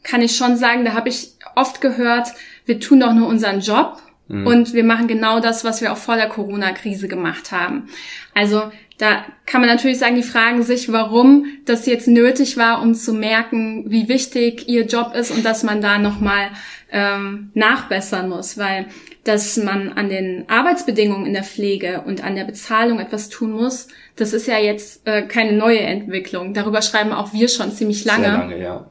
kann 0.04 0.22
ich 0.22 0.36
schon 0.36 0.56
sagen, 0.56 0.84
da 0.84 0.92
habe 0.92 1.08
ich 1.08 1.32
oft 1.56 1.80
gehört, 1.80 2.28
wir 2.66 2.78
tun 2.78 3.00
doch 3.00 3.12
nur 3.12 3.26
unseren 3.26 3.60
Job 3.60 4.00
Mhm. 4.28 4.46
Und 4.46 4.74
wir 4.74 4.84
machen 4.84 5.06
genau 5.06 5.40
das, 5.40 5.64
was 5.64 5.80
wir 5.80 5.92
auch 5.92 5.96
vor 5.96 6.16
der 6.16 6.28
Corona-Krise 6.28 7.08
gemacht 7.08 7.52
haben. 7.52 7.88
Also 8.32 8.62
da 8.98 9.24
kann 9.44 9.60
man 9.60 9.68
natürlich 9.68 9.98
sagen, 9.98 10.16
die 10.16 10.22
fragen 10.22 10.62
sich, 10.62 10.92
warum 10.92 11.46
das 11.66 11.84
jetzt 11.86 12.08
nötig 12.08 12.56
war, 12.56 12.80
um 12.80 12.94
zu 12.94 13.12
merken, 13.12 13.84
wie 13.88 14.08
wichtig 14.08 14.68
ihr 14.68 14.86
Job 14.86 15.14
ist 15.14 15.30
und 15.30 15.44
dass 15.44 15.62
man 15.62 15.80
da 15.80 15.98
nochmal 15.98 16.50
ähm, 16.90 17.50
nachbessern 17.54 18.28
muss, 18.28 18.56
weil 18.56 18.86
dass 19.24 19.56
man 19.56 19.94
an 19.94 20.10
den 20.10 20.44
Arbeitsbedingungen 20.48 21.26
in 21.26 21.32
der 21.32 21.44
Pflege 21.44 22.02
und 22.06 22.22
an 22.22 22.36
der 22.36 22.44
Bezahlung 22.44 23.00
etwas 23.00 23.30
tun 23.30 23.52
muss, 23.52 23.88
das 24.16 24.34
ist 24.34 24.46
ja 24.46 24.58
jetzt 24.58 25.06
äh, 25.06 25.22
keine 25.22 25.52
neue 25.52 25.80
Entwicklung. 25.80 26.52
Darüber 26.52 26.82
schreiben 26.82 27.12
auch 27.12 27.32
wir 27.32 27.48
schon 27.48 27.72
ziemlich 27.72 28.04
lange. 28.04 28.24
Sehr 28.24 28.32
lange, 28.32 28.62
ja. 28.62 28.86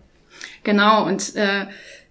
Genau, 0.63 1.05
und 1.05 1.35
äh, 1.35 1.65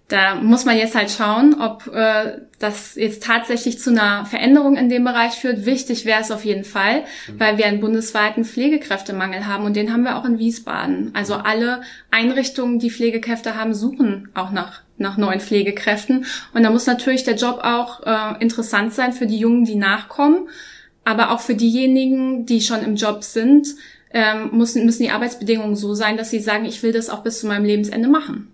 da 0.09 0.35
muss 0.35 0.65
man 0.65 0.77
jetzt 0.77 0.95
halt 0.95 1.09
schauen, 1.09 1.55
ob 1.59 1.87
äh, 1.87 2.41
das 2.59 2.95
jetzt 2.95 3.23
tatsächlich 3.23 3.79
zu 3.79 3.89
einer 3.89 4.25
Veränderung 4.25 4.75
in 4.75 4.89
dem 4.89 5.03
Bereich 5.03 5.33
führt. 5.33 5.65
Wichtig 5.65 6.05
wäre 6.05 6.21
es 6.21 6.29
auf 6.29 6.45
jeden 6.45 6.65
Fall, 6.65 7.01
mhm. 7.27 7.39
weil 7.39 7.57
wir 7.57 7.65
einen 7.65 7.79
bundesweiten 7.79 8.45
Pflegekräftemangel 8.45 9.47
haben 9.47 9.65
und 9.65 9.75
den 9.75 9.91
haben 9.91 10.03
wir 10.03 10.17
auch 10.17 10.25
in 10.25 10.37
Wiesbaden. 10.37 11.11
Also 11.13 11.35
alle 11.35 11.81
Einrichtungen, 12.11 12.79
die 12.79 12.91
Pflegekräfte 12.91 13.55
haben, 13.55 13.73
suchen 13.73 14.29
auch 14.33 14.51
nach 14.51 14.81
nach 14.97 15.17
neuen 15.17 15.39
Pflegekräften. 15.39 16.25
Und 16.53 16.63
da 16.63 16.69
muss 16.69 16.85
natürlich 16.85 17.23
der 17.23 17.35
Job 17.35 17.61
auch 17.63 18.03
äh, 18.05 18.41
interessant 18.41 18.93
sein 18.93 19.11
für 19.11 19.25
die 19.25 19.39
Jungen, 19.39 19.65
die 19.65 19.75
nachkommen, 19.75 20.47
aber 21.03 21.31
auch 21.31 21.39
für 21.39 21.55
diejenigen, 21.55 22.45
die 22.45 22.61
schon 22.61 22.83
im 22.83 22.95
Job 22.95 23.23
sind, 23.23 23.67
ähm, 24.13 24.51
müssen, 24.53 24.85
müssen 24.85 25.03
die 25.03 25.09
Arbeitsbedingungen 25.09 25.75
so 25.75 25.93
sein, 25.93 26.17
dass 26.17 26.29
sie 26.29 26.39
sagen, 26.39 26.65
ich 26.65 26.83
will 26.83 26.91
das 26.91 27.09
auch 27.09 27.23
bis 27.23 27.39
zu 27.39 27.47
meinem 27.47 27.65
Lebensende 27.65 28.07
machen. 28.07 28.53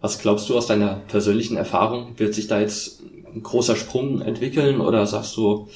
Was 0.00 0.20
glaubst 0.20 0.48
du 0.48 0.56
aus 0.56 0.66
deiner 0.66 1.00
persönlichen 1.08 1.56
Erfahrung? 1.56 2.12
Wird 2.18 2.34
sich 2.34 2.46
da 2.46 2.60
jetzt 2.60 3.02
ein 3.34 3.42
großer 3.42 3.74
Sprung 3.74 4.20
entwickeln 4.20 4.80
oder 4.80 5.06
sagst 5.06 5.36
du 5.36 5.68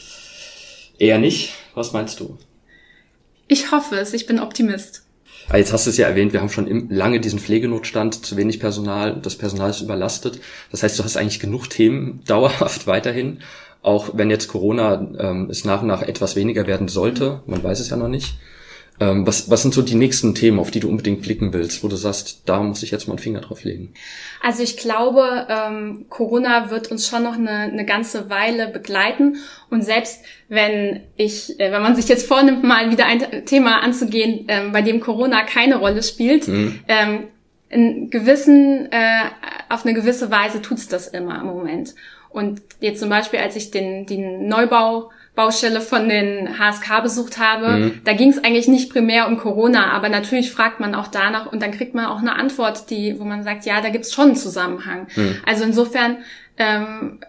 eher 0.98 1.18
nicht? 1.18 1.54
Was 1.74 1.92
meinst 1.92 2.20
du? 2.20 2.38
Ich 3.48 3.72
hoffe 3.72 3.96
es, 3.96 4.14
ich 4.14 4.26
bin 4.26 4.38
Optimist. 4.38 5.02
Ah, 5.48 5.56
jetzt 5.56 5.72
hast 5.72 5.86
du 5.86 5.90
es 5.90 5.96
ja 5.96 6.06
erwähnt, 6.06 6.32
wir 6.32 6.40
haben 6.40 6.48
schon 6.48 6.88
lange 6.88 7.20
diesen 7.20 7.38
Pflegenotstand, 7.38 8.24
zu 8.24 8.36
wenig 8.36 8.60
Personal, 8.60 9.18
das 9.20 9.36
Personal 9.36 9.70
ist 9.70 9.80
überlastet. 9.80 10.40
Das 10.70 10.82
heißt, 10.82 10.98
du 10.98 11.04
hast 11.04 11.16
eigentlich 11.16 11.40
genug 11.40 11.68
Themen 11.68 12.20
dauerhaft 12.26 12.86
weiterhin, 12.86 13.40
auch 13.82 14.10
wenn 14.14 14.30
jetzt 14.30 14.46
Corona 14.48 14.94
ähm, 15.18 15.48
es 15.50 15.64
nach 15.64 15.82
und 15.82 15.88
nach 15.88 16.02
etwas 16.02 16.36
weniger 16.36 16.66
werden 16.66 16.86
sollte, 16.86 17.42
man 17.46 17.62
weiß 17.62 17.80
es 17.80 17.90
ja 17.90 17.96
noch 17.96 18.08
nicht. 18.08 18.36
Ähm, 19.00 19.26
was, 19.26 19.50
was 19.50 19.62
sind 19.62 19.74
so 19.74 19.82
die 19.82 19.94
nächsten 19.94 20.34
Themen, 20.34 20.58
auf 20.58 20.70
die 20.70 20.80
du 20.80 20.88
unbedingt 20.88 21.22
blicken 21.22 21.52
willst, 21.52 21.82
wo 21.82 21.88
du 21.88 21.96
sagst, 21.96 22.42
da 22.46 22.62
muss 22.62 22.82
ich 22.82 22.90
jetzt 22.90 23.08
mal 23.08 23.14
einen 23.14 23.22
Finger 23.22 23.40
drauf 23.40 23.64
legen? 23.64 23.94
Also 24.40 24.62
ich 24.62 24.76
glaube, 24.76 25.46
ähm, 25.48 26.06
Corona 26.08 26.70
wird 26.70 26.90
uns 26.90 27.08
schon 27.08 27.24
noch 27.24 27.34
eine, 27.34 27.50
eine 27.50 27.84
ganze 27.84 28.30
Weile 28.30 28.68
begleiten. 28.68 29.38
Und 29.70 29.82
selbst 29.82 30.20
wenn 30.48 31.00
ich, 31.16 31.58
äh, 31.58 31.72
wenn 31.72 31.82
man 31.82 31.96
sich 31.96 32.08
jetzt 32.08 32.26
vornimmt, 32.26 32.62
mal 32.62 32.90
wieder 32.90 33.06
ein 33.06 33.44
Thema 33.46 33.82
anzugehen, 33.82 34.44
ähm, 34.48 34.72
bei 34.72 34.82
dem 34.82 35.00
Corona 35.00 35.42
keine 35.44 35.76
Rolle 35.76 36.02
spielt, 36.02 36.46
mhm. 36.46 36.80
ähm, 36.86 37.24
in 37.70 38.10
gewissen, 38.10 38.92
äh, 38.92 39.22
auf 39.68 39.84
eine 39.84 39.94
gewisse 39.94 40.30
Weise 40.30 40.60
tut's 40.60 40.88
das 40.88 41.08
immer 41.08 41.40
im 41.40 41.46
Moment. 41.46 41.94
Und 42.28 42.60
jetzt 42.80 43.00
zum 43.00 43.08
Beispiel, 43.08 43.40
als 43.40 43.56
ich 43.56 43.70
den, 43.70 44.06
den 44.06 44.46
Neubau 44.46 45.10
Baustelle 45.34 45.80
von 45.80 46.10
den 46.10 46.58
HSK 46.58 47.02
besucht 47.02 47.38
habe, 47.38 47.68
mhm. 47.68 48.00
da 48.04 48.12
ging 48.12 48.30
es 48.30 48.44
eigentlich 48.44 48.68
nicht 48.68 48.92
primär 48.92 49.26
um 49.26 49.38
Corona, 49.38 49.90
aber 49.92 50.10
natürlich 50.10 50.52
fragt 50.52 50.78
man 50.78 50.94
auch 50.94 51.08
danach 51.08 51.50
und 51.50 51.62
dann 51.62 51.70
kriegt 51.70 51.94
man 51.94 52.04
auch 52.04 52.18
eine 52.18 52.36
Antwort, 52.36 52.90
die, 52.90 53.18
wo 53.18 53.24
man 53.24 53.42
sagt, 53.42 53.64
ja, 53.64 53.80
da 53.80 53.88
gibt's 53.88 54.12
schon 54.12 54.26
einen 54.26 54.36
Zusammenhang. 54.36 55.06
Mhm. 55.16 55.36
Also 55.46 55.64
insofern, 55.64 56.18
ähm, 56.58 57.20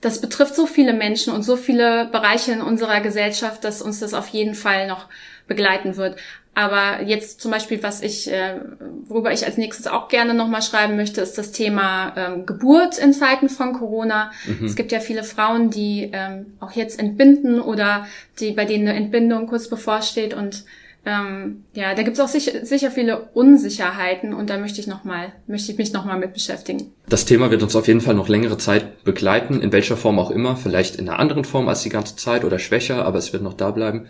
das 0.00 0.20
betrifft 0.20 0.56
so 0.56 0.66
viele 0.66 0.92
Menschen 0.92 1.32
und 1.32 1.44
so 1.44 1.56
viele 1.56 2.06
Bereiche 2.06 2.52
in 2.52 2.60
unserer 2.60 3.00
Gesellschaft, 3.00 3.62
dass 3.62 3.82
uns 3.82 4.00
das 4.00 4.14
auf 4.14 4.28
jeden 4.28 4.54
Fall 4.54 4.88
noch 4.88 5.06
begleiten 5.46 5.96
wird. 5.96 6.16
Aber 6.54 7.02
jetzt 7.02 7.40
zum 7.40 7.50
Beispiel, 7.50 7.82
was 7.82 8.00
ich, 8.00 8.30
äh, 8.30 8.60
worüber 9.06 9.32
ich 9.32 9.44
als 9.44 9.56
nächstes 9.56 9.86
auch 9.86 10.08
gerne 10.08 10.34
nochmal 10.34 10.62
schreiben 10.62 10.96
möchte, 10.96 11.20
ist 11.20 11.36
das 11.36 11.50
Thema 11.50 12.14
ähm, 12.16 12.46
Geburt 12.46 12.98
in 12.98 13.12
Zeiten 13.12 13.48
von 13.48 13.72
Corona. 13.72 14.30
Mhm. 14.46 14.66
Es 14.66 14.76
gibt 14.76 14.92
ja 14.92 15.00
viele 15.00 15.24
Frauen, 15.24 15.70
die 15.70 16.10
ähm, 16.12 16.46
auch 16.60 16.72
jetzt 16.72 17.00
entbinden 17.00 17.60
oder 17.60 18.06
die, 18.38 18.52
bei 18.52 18.64
denen 18.64 18.88
eine 18.88 18.96
Entbindung 18.96 19.46
kurz 19.46 19.68
bevorsteht 19.68 20.32
und 20.34 20.64
ähm, 21.06 21.64
ja, 21.74 21.94
da 21.94 22.02
gibt 22.02 22.16
es 22.16 22.20
auch 22.20 22.28
sicher, 22.28 22.64
sicher 22.64 22.90
viele 22.90 23.28
Unsicherheiten 23.34 24.32
und 24.32 24.48
da 24.48 24.56
möchte 24.56 24.80
ich 24.80 24.86
noch 24.86 25.04
mal, 25.04 25.32
möchte 25.46 25.70
ich 25.70 25.76
mich 25.76 25.92
nochmal 25.92 26.18
mit 26.18 26.32
beschäftigen. 26.32 26.92
Das 27.08 27.26
Thema 27.26 27.50
wird 27.50 27.62
uns 27.62 27.76
auf 27.76 27.86
jeden 27.88 28.00
Fall 28.00 28.14
noch 28.14 28.28
längere 28.28 28.56
Zeit 28.56 29.04
begleiten, 29.04 29.60
in 29.60 29.70
welcher 29.72 29.98
Form 29.98 30.18
auch 30.18 30.30
immer, 30.30 30.56
vielleicht 30.56 30.96
in 30.96 31.08
einer 31.08 31.18
anderen 31.18 31.44
Form 31.44 31.68
als 31.68 31.82
die 31.82 31.90
ganze 31.90 32.16
Zeit 32.16 32.44
oder 32.44 32.58
schwächer, 32.58 33.04
aber 33.04 33.18
es 33.18 33.34
wird 33.34 33.42
noch 33.42 33.54
da 33.54 33.70
bleiben. 33.70 34.06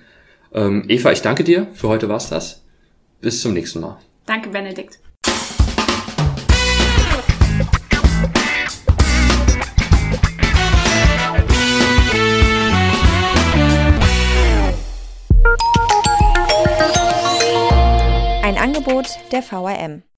Ähm, 0.54 0.84
Eva, 0.88 1.10
ich 1.10 1.20
danke 1.20 1.42
dir. 1.42 1.66
Für 1.74 1.88
heute 1.88 2.08
war's 2.08 2.30
das. 2.30 2.64
Bis 3.20 3.42
zum 3.42 3.52
nächsten 3.54 3.80
Mal. 3.80 3.98
Danke, 4.24 4.50
Benedikt. 4.50 5.00
Ein 18.42 18.58
Angebot 18.58 19.08
der 19.32 19.42
VRM. 19.42 20.04